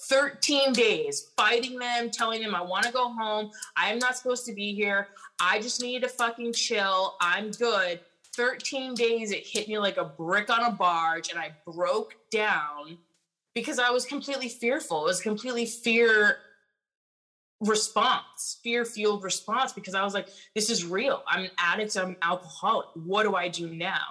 [0.09, 3.51] 13 days fighting them, telling them I want to go home.
[3.77, 5.09] I am not supposed to be here.
[5.41, 7.17] I just need to fucking chill.
[7.21, 8.01] I'm good.
[8.35, 12.99] 13 days, it hit me like a brick on a barge, and I broke down
[13.55, 15.05] because I was completely fearful.
[15.05, 16.37] It was completely fear
[17.63, 21.23] response, fear fueled response, because I was like, this is real.
[21.27, 22.89] I'm an addict, I'm an alcoholic.
[22.95, 24.05] What do I do now?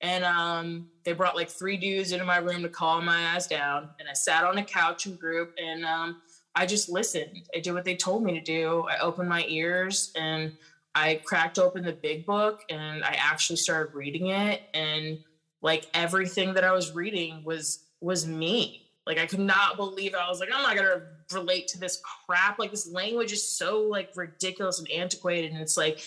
[0.00, 3.88] And um, they brought like three dudes into my room to calm my ass down.
[3.98, 6.20] And I sat on a couch in group and um,
[6.54, 7.48] I just listened.
[7.54, 8.86] I did what they told me to do.
[8.90, 10.52] I opened my ears and
[10.94, 15.18] I cracked open the big book and I actually started reading it and
[15.60, 18.86] like everything that I was reading was was me.
[19.06, 20.20] Like I could not believe it.
[20.20, 22.58] I was like, I'm not gonna relate to this crap.
[22.58, 25.52] Like this language is so like ridiculous and antiquated.
[25.52, 26.00] And it's like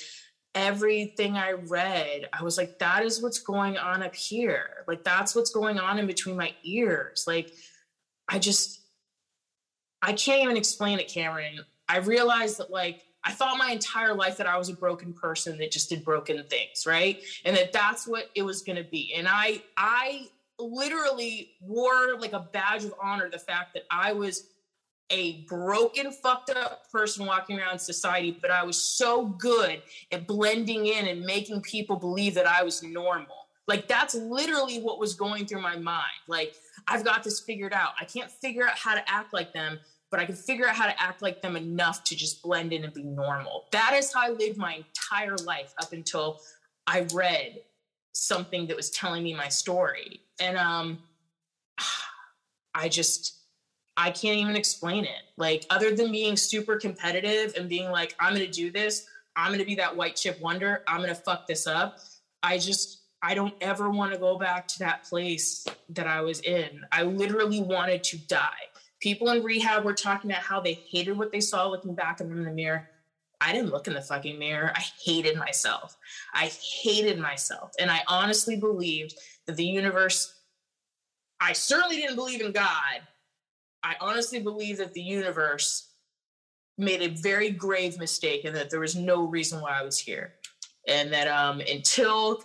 [0.55, 4.83] everything I read, I was like, that is what's going on up here.
[4.87, 7.25] Like that's what's going on in between my ears.
[7.27, 7.53] Like
[8.27, 8.81] I just
[10.01, 11.59] I can't even explain it, Cameron.
[11.87, 15.57] I realized that like I thought my entire life that I was a broken person
[15.57, 17.21] that just did broken things, right?
[17.43, 19.13] And that that's what it was going to be.
[19.15, 20.27] And I I
[20.57, 24.47] literally wore like a badge of honor the fact that I was
[25.09, 29.81] a broken fucked up person walking around society, but I was so good
[30.11, 33.47] at blending in and making people believe that I was normal.
[33.67, 36.05] Like that's literally what was going through my mind.
[36.27, 36.55] Like
[36.87, 37.91] I've got this figured out.
[37.99, 39.79] I can't figure out how to act like them,
[40.09, 42.83] but I can figure out how to act like them enough to just blend in
[42.83, 43.65] and be normal.
[43.71, 46.39] That is how I lived my entire life up until
[46.87, 47.59] I read
[48.13, 50.21] something that was telling me my story.
[50.39, 50.99] And um
[52.73, 53.38] I just
[53.99, 55.23] I can't even explain it.
[55.35, 59.49] Like other than being super competitive and being like I'm going to do this, I'm
[59.49, 61.99] going to be that white chip wonder, I'm going to fuck this up.
[62.41, 66.39] I just I don't ever want to go back to that place that I was
[66.39, 66.85] in.
[66.91, 68.69] I literally wanted to die
[68.99, 72.43] people in rehab were talking about how they hated what they saw looking back in
[72.43, 72.89] the mirror.
[73.41, 74.71] I didn't look in the fucking mirror.
[74.75, 75.95] I hated myself.
[76.33, 77.71] I hated myself.
[77.79, 80.33] And I honestly believed that the universe,
[81.39, 83.01] I certainly didn't believe in God.
[83.83, 85.89] I honestly believe that the universe
[86.77, 90.33] made a very grave mistake and that there was no reason why I was here.
[90.87, 92.41] And that um, until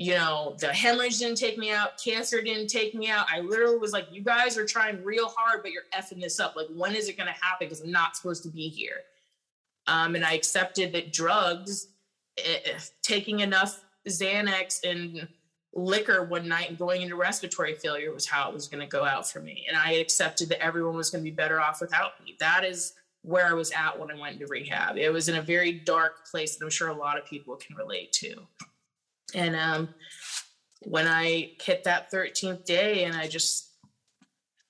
[0.00, 3.26] you know, the hemorrhage didn't take me out, cancer didn't take me out.
[3.30, 6.56] I literally was like, you guys are trying real hard, but you're effing this up.
[6.56, 7.66] Like, when is it going to happen?
[7.68, 9.02] Because I'm not supposed to be here.
[9.88, 11.88] Um, and I accepted that drugs,
[12.38, 15.28] eh, eh, taking enough Xanax and
[15.72, 19.04] liquor one night and going into respiratory failure was how it was going to go
[19.04, 19.66] out for me.
[19.68, 22.36] And I accepted that everyone was going to be better off without me.
[22.40, 24.96] That is where I was at when I went into rehab.
[24.96, 27.76] It was in a very dark place that I'm sure a lot of people can
[27.76, 28.34] relate to.
[29.34, 29.90] And um,
[30.82, 33.68] when I hit that 13th day, and I just,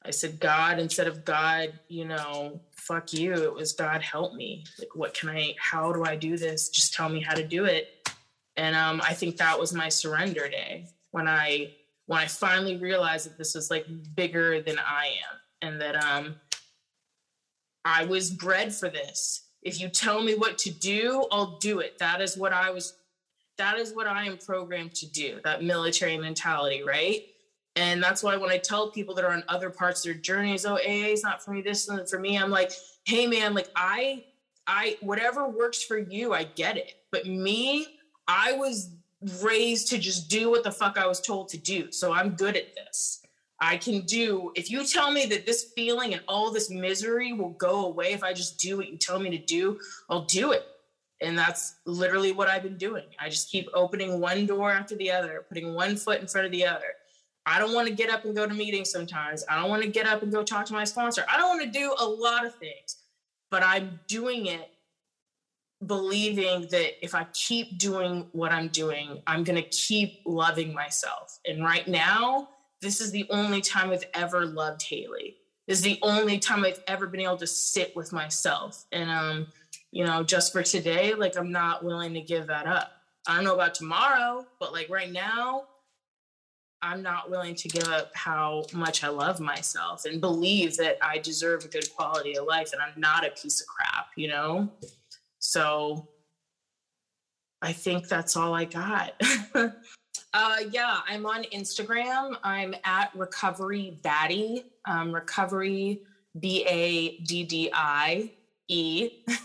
[0.04, 4.64] I said, God, instead of God, you know, fuck you, it was God, help me.
[4.78, 6.68] Like, what can I, how do I do this?
[6.68, 7.99] Just tell me how to do it.
[8.60, 11.72] And um, I think that was my surrender day when I,
[12.04, 16.34] when I finally realized that this was like bigger than I am and that um,
[17.86, 19.46] I was bred for this.
[19.62, 21.96] If you tell me what to do, I'll do it.
[22.00, 22.98] That is what I was
[23.56, 27.24] that is what I am programmed to do, that military mentality, right?
[27.76, 30.66] And that's why when I tell people that are on other parts of their journeys,
[30.66, 32.72] oh, AA is not for me, this isn't for me, I'm like,
[33.04, 34.24] hey man, like I,
[34.66, 36.92] I, whatever works for you, I get it.
[37.10, 37.99] But me,
[38.30, 38.90] I was
[39.42, 41.90] raised to just do what the fuck I was told to do.
[41.90, 43.22] So I'm good at this.
[43.60, 47.50] I can do, if you tell me that this feeling and all this misery will
[47.50, 50.64] go away if I just do what you tell me to do, I'll do it.
[51.20, 53.04] And that's literally what I've been doing.
[53.18, 56.52] I just keep opening one door after the other, putting one foot in front of
[56.52, 56.94] the other.
[57.44, 59.44] I don't want to get up and go to meetings sometimes.
[59.50, 61.26] I don't want to get up and go talk to my sponsor.
[61.28, 62.96] I don't want to do a lot of things,
[63.50, 64.70] but I'm doing it
[65.86, 71.38] believing that if I keep doing what I'm doing, I'm going to keep loving myself.
[71.46, 72.48] And right now,
[72.82, 75.36] this is the only time I've ever loved Haley.
[75.66, 78.84] This is the only time I've ever been able to sit with myself.
[78.92, 79.46] And um,
[79.92, 82.92] you know, just for today, like I'm not willing to give that up.
[83.26, 85.64] I don't know about tomorrow, but like right now,
[86.82, 91.18] I'm not willing to give up how much I love myself and believe that I
[91.18, 94.70] deserve a good quality of life and I'm not a piece of crap, you know?
[95.40, 96.08] So
[97.60, 99.20] I think that's all I got.
[99.54, 102.36] uh, yeah, I'm on Instagram.
[102.44, 106.02] I'm at Recovery Baddie, um, Recovery
[106.38, 108.30] B A D D I
[108.68, 109.10] E.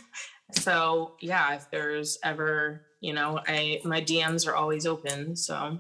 [0.52, 5.36] So yeah, if there's ever, you know, I my DMs are always open.
[5.36, 5.80] So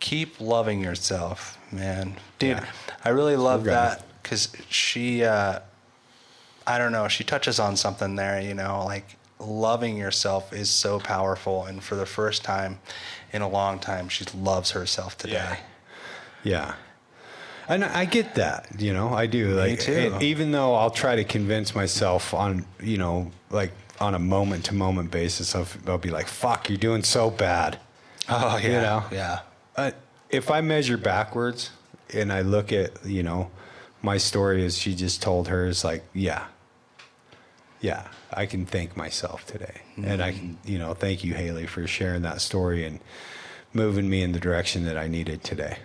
[0.00, 2.56] keep loving yourself, man, dude.
[2.56, 2.66] Yeah.
[3.04, 5.60] I really love that because she, uh,
[6.66, 8.40] I don't know, she touches on something there.
[8.40, 9.16] You know, like
[9.46, 12.78] loving yourself is so powerful, and for the first time
[13.32, 15.34] in a long time, she loves herself today.
[15.34, 15.56] Yeah.
[16.44, 16.74] yeah.
[17.68, 19.54] And I get that, you know, I do.
[19.54, 20.18] Like, too.
[20.20, 24.74] even though I'll try to convince myself on, you know, like on a moment to
[24.74, 27.78] moment basis, I'll, I'll, be like, "Fuck, you're doing so bad."
[28.28, 29.04] Oh yeah, you know?
[29.12, 29.40] yeah.
[29.76, 29.90] Uh,
[30.28, 31.70] if I measure backwards
[32.12, 33.50] and I look at, you know,
[34.02, 36.46] my story as she just told her hers, like, yeah,
[37.80, 40.70] yeah, I can thank myself today, and I can, mm-hmm.
[40.70, 43.00] you know, thank you, Haley, for sharing that story and
[43.72, 45.78] moving me in the direction that I needed today.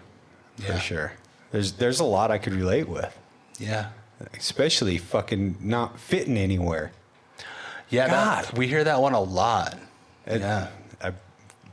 [0.57, 0.75] Yeah.
[0.75, 1.11] For sure.
[1.51, 3.17] There's there's a lot I could relate with,
[3.59, 3.89] Yeah.
[4.37, 6.91] especially fucking not fitting anywhere.
[7.89, 8.57] Yeah, that- God.
[8.57, 9.77] we hear that one a lot.
[10.25, 10.67] And yeah.
[11.01, 11.13] I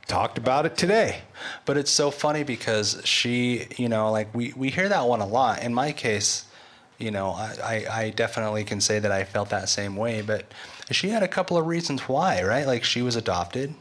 [0.06, 1.22] talked about it today.
[1.64, 5.26] But it's so funny because she, you know, like we, we hear that one a
[5.26, 5.62] lot.
[5.62, 6.44] In my case,
[7.04, 10.22] you know, I, I, I definitely can say that I felt that same way.
[10.22, 10.46] But
[10.90, 12.66] she had a couple of reasons why, right?
[12.66, 13.74] Like she was adopted.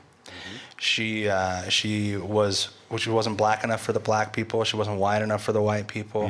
[0.77, 4.63] She uh, she was she wasn't black enough for the black people.
[4.65, 6.25] She wasn't white enough for the white people.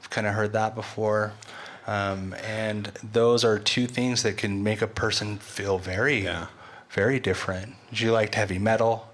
[0.00, 1.32] I've kind of heard that before.
[1.86, 6.46] Um, and those are two things that can make a person feel very, Yeah.
[6.90, 7.74] very different.
[7.92, 9.04] She liked heavy metal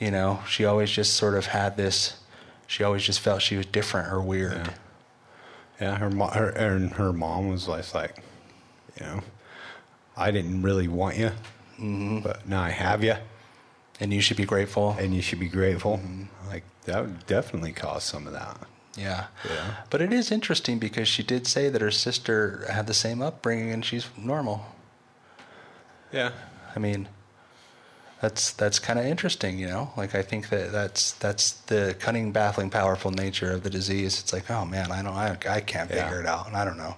[0.00, 2.16] you know she always just sort of had this
[2.66, 4.72] she always just felt she was different or weird Yeah.
[5.82, 8.22] Yeah, her mo- her and her mom was like, like,
[8.98, 9.20] you know,
[10.16, 11.30] I didn't really want you,
[11.78, 12.20] mm-hmm.
[12.20, 13.16] but now I have you,
[13.98, 16.00] and you should be grateful and you should be grateful.
[16.48, 18.56] Like that would definitely cause some of that.
[18.96, 19.74] yeah Yeah.
[19.90, 23.70] but it is interesting because she did say that her sister had the same upbringing
[23.72, 24.58] and she's normal
[26.12, 26.30] Yeah.
[26.76, 27.08] i mean
[28.22, 32.32] that's that's kind of interesting you know like i think that that's that's the cunning
[32.32, 35.90] baffling powerful nature of the disease it's like oh man i don't i, I can't
[35.90, 36.04] Yeah.
[36.04, 36.96] figure it out and i don't know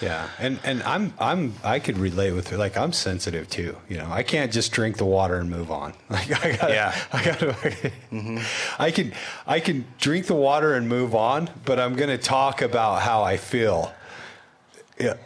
[0.00, 2.56] Yeah, and and I'm I'm I could relate with her.
[2.56, 3.72] Like I'm sensitive too.
[3.90, 5.90] You know, I can't just drink the water and move on.
[6.16, 6.92] Like I got Yeah.
[7.12, 7.46] I got to.
[8.14, 8.38] Mm-hmm.
[8.86, 9.12] I can
[9.56, 13.24] I can drink the water and move on, but I'm going to talk about how
[13.32, 13.90] I feel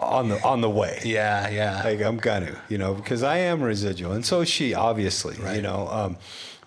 [0.01, 1.01] on the on the way.
[1.05, 4.75] yeah yeah Like I'm gonna, you know, because I am residual, and so is she,
[4.75, 5.37] obviously.
[5.55, 6.17] You know, um,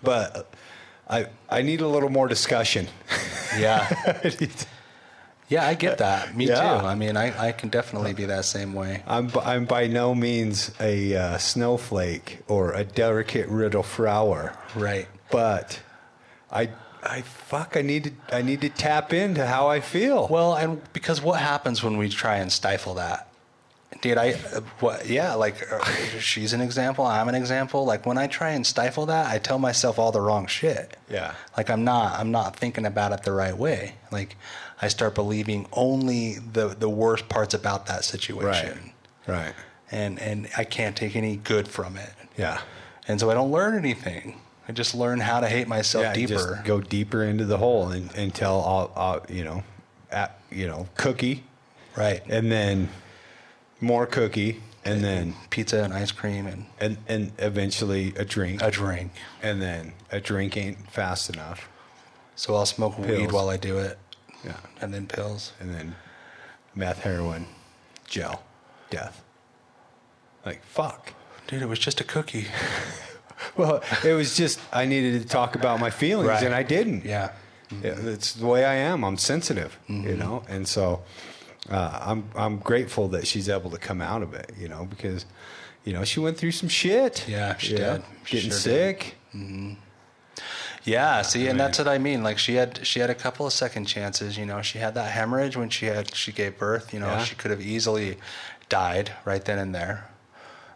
[0.02, 0.50] but
[1.08, 2.88] I I need a little more discussion.
[3.58, 3.88] yeah
[5.48, 6.56] yeah i get that me Yeah.
[6.80, 10.14] too i mean I, I can definitely be that same way I'm I'm by no
[10.14, 15.80] means a uh, snowflake or a delicate little flower, right but
[16.50, 16.70] I
[17.10, 20.28] I fuck I need to I need to tap into how I feel.
[20.28, 23.28] Well, and because what happens when we try and stifle that?
[24.02, 24.32] Dude, I,
[24.80, 25.82] what, yeah, like uh,
[26.18, 27.86] she's an example, I'm an example.
[27.86, 30.96] Like when I try and stifle that, I tell myself all the wrong shit.
[31.08, 31.34] Yeah.
[31.56, 33.94] Like I'm not, I'm not thinking about it the right way.
[34.12, 34.36] Like
[34.82, 38.92] I start believing only the, the worst parts about that situation.
[39.26, 39.36] Right.
[39.36, 39.54] Right.
[39.90, 42.12] And, and I can't take any good from it.
[42.36, 42.60] Yeah.
[43.08, 44.40] And so I don't learn anything.
[44.68, 46.32] I just learn how to hate myself yeah, deeper.
[46.32, 49.62] Just go deeper into the hole and, until I'll, I'll you know,
[50.10, 51.44] at, you know, cookie,
[51.96, 52.22] right.
[52.28, 52.88] and then
[53.80, 58.70] more cookie, and then Pizza and ice cream and and and eventually a drink, a
[58.70, 59.12] drink.
[59.42, 61.68] and then a drink ain't fast enough.
[62.36, 63.98] So I'll smoke weed while I do it,
[64.44, 64.56] Yeah.
[64.80, 65.52] and then pills.
[65.58, 65.96] and then
[66.74, 67.46] meth, heroin,
[68.06, 68.42] gel,
[68.90, 69.22] death.
[70.44, 71.14] Like fuck.
[71.46, 72.46] Dude, it was just a cookie.
[73.56, 76.42] Well, it was just I needed to talk about my feelings, Right.
[76.42, 77.04] and I didn't.
[77.04, 77.30] Yeah.
[77.82, 79.04] Yeah, It's the way I am.
[79.04, 80.08] I'm sensitive, Mm-hmm.
[80.08, 81.02] you know, and so
[81.68, 85.26] uh, I'm I'm grateful that she's able to come out of it, you know, because
[85.84, 87.26] you know she went through some shit.
[87.28, 88.02] Yeah, she know, did.
[88.26, 89.16] Getting sure sick.
[90.84, 92.22] Yeah, see, and mean- that's what I mean.
[92.22, 94.62] Like she had she had a couple of second chances, you know.
[94.62, 97.06] She had that hemorrhage when she had she gave birth, you know.
[97.08, 97.24] Yeah.
[97.24, 98.16] She could have easily
[98.68, 100.08] died right then and there.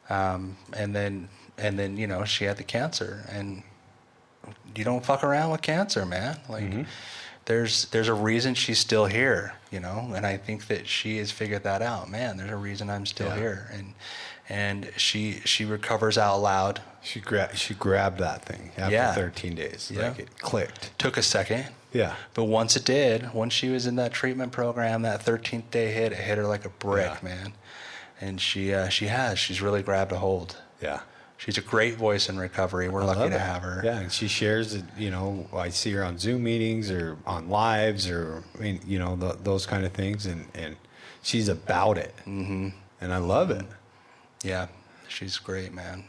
[0.08, 1.28] Um, and then
[1.60, 3.62] and then, you know, she had the cancer and
[4.74, 6.38] you don't fuck around with cancer, man.
[6.48, 6.82] Like Mm-hmm.
[7.46, 11.30] there's there's a reason she's still here, you know, and I think that she has
[11.30, 12.08] figured that out.
[12.10, 13.36] Man, there's a reason I'm still Yeah.
[13.36, 13.94] here, and
[14.48, 16.80] and she she recovers out loud.
[17.02, 19.14] She grabbed she grabbed that thing after Yeah.
[19.14, 19.90] 13 days.
[19.94, 20.08] Yeah.
[20.08, 20.98] Like it clicked.
[20.98, 22.14] Took a second, Yeah.
[22.34, 26.12] but once it did, once she was in that treatment program, that 13th day hit,
[26.12, 27.28] it hit her like a brick, Yeah.
[27.28, 27.52] man.
[28.20, 30.56] And she uh, she has she's really grabbed a hold.
[30.82, 31.00] Yeah.
[31.40, 32.90] She's a great voice in recovery.
[32.90, 33.40] We're I lucky to it.
[33.40, 33.80] have her.
[33.82, 34.84] Yeah, and she shares it.
[34.98, 39.36] You know, I see her on Zoom meetings or on lives or you know th
[39.42, 40.76] those kind of things, and and
[41.22, 42.68] she's about it, mm-hmm.
[43.00, 43.64] and I love it.
[44.44, 44.66] Yeah,
[45.08, 46.04] she's great, man.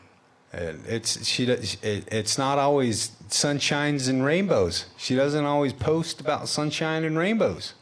[0.51, 1.45] And it's she.
[1.45, 1.77] It,
[2.11, 4.87] it's not always sunshines and rainbows.
[4.97, 7.73] She doesn't always post about sunshine and rainbows,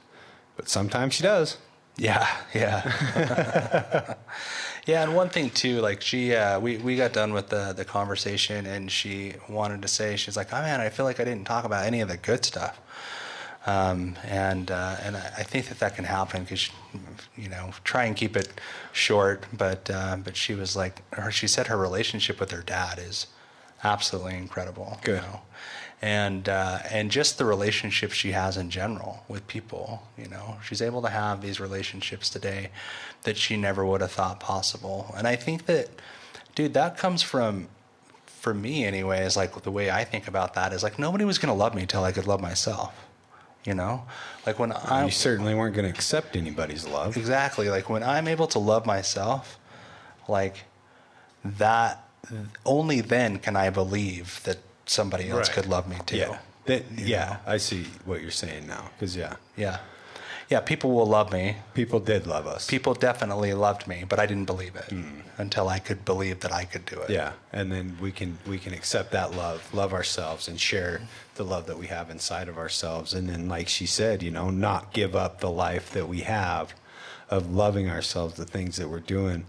[0.55, 1.57] but sometimes she does.
[1.97, 4.13] Yeah, yeah.
[4.89, 7.85] yeah, and one thing too, like she uh we, we got done with the the
[7.85, 11.45] conversation and she wanted to say she's like, Oh man, I feel like I didn't
[11.45, 12.81] talk about any of the good stuff.
[13.67, 16.71] Um, and uh, and I think that that can happen because
[17.37, 18.49] you know try and keep it
[18.91, 19.45] short.
[19.53, 23.27] But uh, but she was like, her, she said her relationship with her dad is
[23.83, 24.97] absolutely incredible.
[25.03, 25.21] Good.
[25.21, 25.41] You know?
[26.01, 30.03] and uh, and just the relationship she has in general with people.
[30.17, 32.69] You know, she's able to have these relationships today
[33.23, 35.13] that she never would have thought possible.
[35.17, 35.89] And I think that,
[36.55, 37.67] dude, that comes from,
[38.25, 41.37] for me anyway, is like the way I think about that is like nobody was
[41.37, 43.05] gonna love me till I could love myself.
[43.65, 44.03] You know,
[44.45, 47.17] like when I you certainly weren't going to accept anybody's love.
[47.17, 47.69] Exactly.
[47.69, 49.59] Like when I'm able to love myself,
[50.29, 50.63] like
[51.43, 52.07] that,
[52.65, 55.55] only then can I believe that somebody else Right.
[55.55, 56.17] could love me too.
[56.17, 56.37] Yeah.
[56.65, 57.51] That, yeah, know?
[57.53, 58.89] I see what you're saying now.
[58.95, 59.79] Because, yeah, Yeah.
[60.49, 60.61] Yeah.
[60.61, 61.57] People will love me.
[61.75, 62.67] people did love us.
[62.67, 65.19] People definitely loved me, but I didn't believe it hmm.
[65.37, 67.09] until I could believe that I could do it.
[67.09, 71.01] Yeah, and then we can we can accept that love, love ourselves, and share
[71.35, 73.13] the love that we have inside of ourselves.
[73.13, 76.73] And then, like she said, you know, not give up the life that we have
[77.29, 79.45] of loving ourselves, the things that we're doing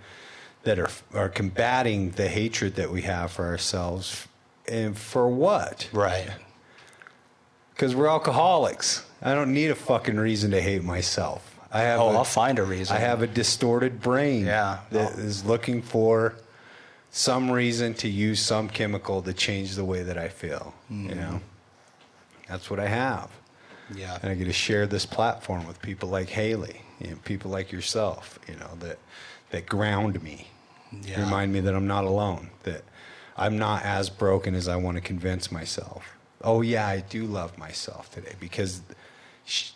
[0.64, 4.26] that are are combating the hatred that we have for ourselves.
[4.68, 5.88] And for what?
[5.92, 6.30] Right.
[7.74, 9.04] Because we're alcoholics.
[9.22, 11.58] I don't need a fucking reason to hate myself.
[11.72, 12.00] I have.
[12.00, 12.96] Oh, a- I'll find a reason.
[12.96, 14.46] I have a distorted brain.
[14.46, 14.78] Yeah.
[14.90, 16.34] that is looking for
[17.10, 20.74] some reason to use some chemical to change the way that I feel.
[20.90, 21.08] Mm-hmm.
[21.10, 21.40] You know,
[22.48, 23.30] that's what I have,
[23.94, 24.18] Yeah.
[24.22, 28.38] and I get to share this platform with people like Haley, know, people like yourself.
[28.48, 28.98] You know that
[29.50, 30.48] that ground me,
[31.02, 31.20] Yeah.
[31.24, 32.50] remind me that I'm not alone.
[32.62, 32.82] That
[33.36, 36.04] I'm not as broken as I want to convince myself.
[36.42, 38.82] Oh yeah, I do love myself today because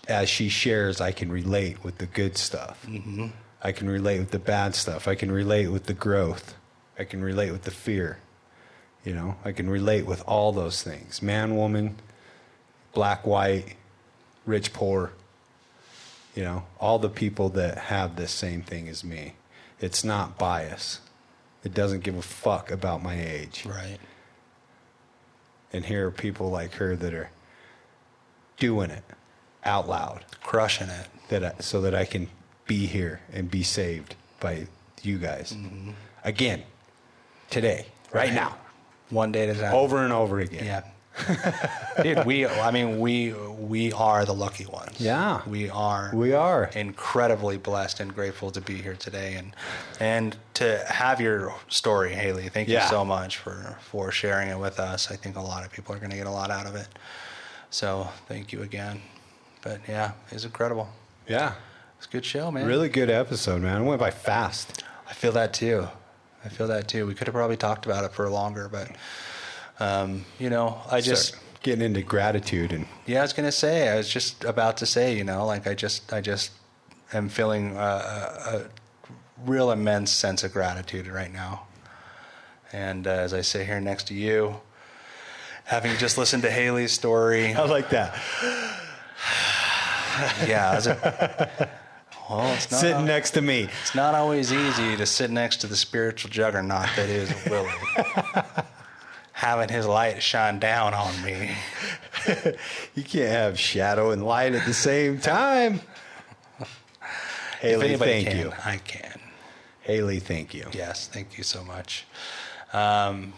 [0.08, 2.84] as she shares, I can relate with the good stuff.
[2.86, 3.28] Mm-hmm.
[3.62, 5.08] I can relate with the bad stuff.
[5.08, 6.54] I can relate with the growth.
[6.98, 8.18] I can relate with the fear.
[9.04, 11.96] You know, I can relate with all those things man, woman,
[12.92, 13.76] black, white,
[14.46, 15.12] rich, poor.
[16.34, 19.34] You know, all the people that have this same thing as me.
[19.80, 21.00] It's not bias.
[21.62, 23.64] It doesn't give a fuck about my age.
[23.66, 23.98] Right.
[25.72, 27.30] And here are people like her that are
[28.58, 29.04] doing it
[29.64, 31.06] out loud Crushing it.
[31.28, 32.28] that I, so that I can
[32.66, 34.66] be here and be saved by
[35.02, 35.52] you guys.
[35.52, 35.90] Mm-hmm.
[36.24, 36.62] Again,
[37.50, 38.56] today, right, now,
[39.10, 39.74] One day at a time.
[39.74, 40.64] over and over again.
[40.64, 40.82] Yeah.
[42.02, 45.00] Dude, we I mean we we are the lucky ones.
[45.00, 45.42] Yeah.
[45.46, 46.64] We are We are.
[46.74, 49.54] incredibly blessed and grateful to be here today and
[50.00, 52.48] and to have your story, Haley.
[52.48, 55.08] Thank you so much for for sharing it with us.
[55.12, 56.88] I think a lot of people are going to get a lot out of it.
[57.70, 59.00] So, thank you again.
[59.64, 60.88] But yeah, it was incredible.
[61.26, 61.54] Yeah.
[61.96, 62.66] It's a good show, man.
[62.66, 63.82] Really good episode, man.
[63.82, 64.84] It went by fast.
[65.08, 65.88] I feel that too.
[66.44, 67.06] I feel that too.
[67.06, 68.90] We could have probably talked about it for longer, but
[69.80, 73.88] um, you know, I just Start getting into gratitude and Yeah, I was gonna say.
[73.88, 75.16] I was just about to say.
[75.16, 76.52] You know, like I just, I just
[77.14, 78.64] am feeling a, a, a
[79.46, 81.66] real immense sense of gratitude right now.
[82.70, 84.60] And uh, as I sit here next to you,
[85.64, 88.20] having just listened to Haley's story, I like that.
[90.46, 91.68] yeah, a,
[92.30, 93.68] well, it's not, Sitting next to me.
[93.82, 97.70] it's not always easy to sit next to the spiritual juggernaut that is Willie.
[99.32, 101.50] Having his light shine down on me.
[102.94, 105.80] You can't have shadow and light at the same time.
[107.60, 108.52] Haley, thank can, you.
[108.64, 109.20] I can.
[109.82, 110.66] Haley, thank you.
[110.72, 112.06] Yes, thank you so much.
[112.72, 113.34] Um,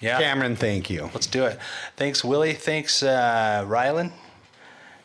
[0.00, 1.10] yeah, Cameron, thank you.
[1.12, 1.58] let's do it.
[1.96, 2.54] Thanks, Willie.
[2.54, 4.12] Thanks, uh, Rylan.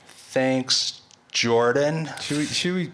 [0.08, 1.02] Thanks,
[1.36, 2.10] Jordan.
[2.22, 2.92] Should we should we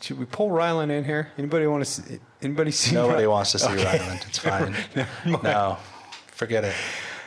[0.00, 1.30] should we pull Rylan in here?
[1.38, 3.84] Anybody want to see anybody see Nobody Ry- wants to see Okay.
[3.84, 4.28] Rylan.
[4.28, 4.74] It's fine.
[5.44, 5.78] no,
[6.26, 6.74] forget it.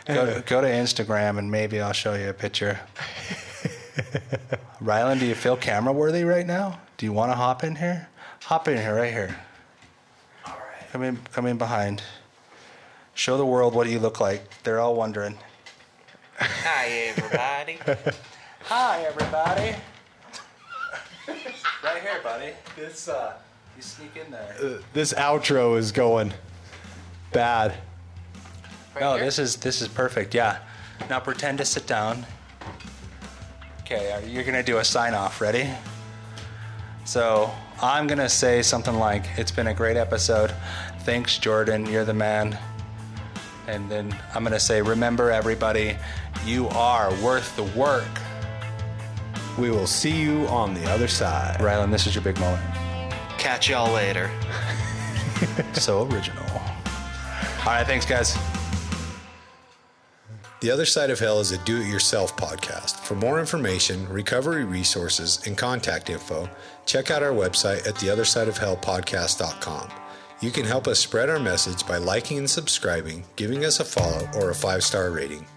[0.06, 2.78] Go to, go to Instagram and maybe I'll show you a picture.
[4.84, 6.82] Rylan, do you feel camera worthy right now?
[6.98, 8.10] Do you want to hop in here?
[8.44, 9.38] Hop in here, right here.
[10.46, 10.92] All right.
[10.92, 12.04] Come in, come in behind.
[13.14, 14.44] Show the world what you look like.
[14.64, 15.38] They're all wondering.
[16.40, 17.80] Hi, everybody.
[18.64, 19.76] Hi, everybody.
[21.28, 22.52] Right here, buddy.
[22.76, 23.34] This uh,
[23.76, 24.80] You sneak in there.
[24.94, 26.34] this outro is going
[27.32, 27.74] bad.
[29.00, 30.34] No, this is this is perfect.
[30.36, 30.60] Yeah.
[31.10, 32.26] Now pretend to sit down.
[33.82, 35.40] Okay, are- you're gonna do a sign off.
[35.42, 35.70] Ready?
[37.06, 40.54] So I'm gonna say something like, "It's been a great episode.
[41.00, 41.86] Thanks, Jordan.
[41.86, 42.58] You're the man."
[43.68, 45.98] And then I'm gonna say, "Remember, everybody,
[46.46, 48.04] you are worth the work."
[49.62, 51.60] We will see you on the other side.
[51.60, 52.64] Rylan, this is your big moment.
[53.38, 54.30] Catch y'all later.
[55.74, 56.46] So original.
[56.52, 58.38] All right, thanks, guys.
[60.60, 62.98] The Other Side of Hell is a do it yourself podcast.
[63.00, 66.48] For more information, recovery resources, and contact info,
[66.86, 69.90] check out our website at theothersideofhellpodcast.com.
[70.42, 74.30] You can help us spread our message by liking and subscribing, giving us a follow,
[74.36, 75.48] or a five star rating.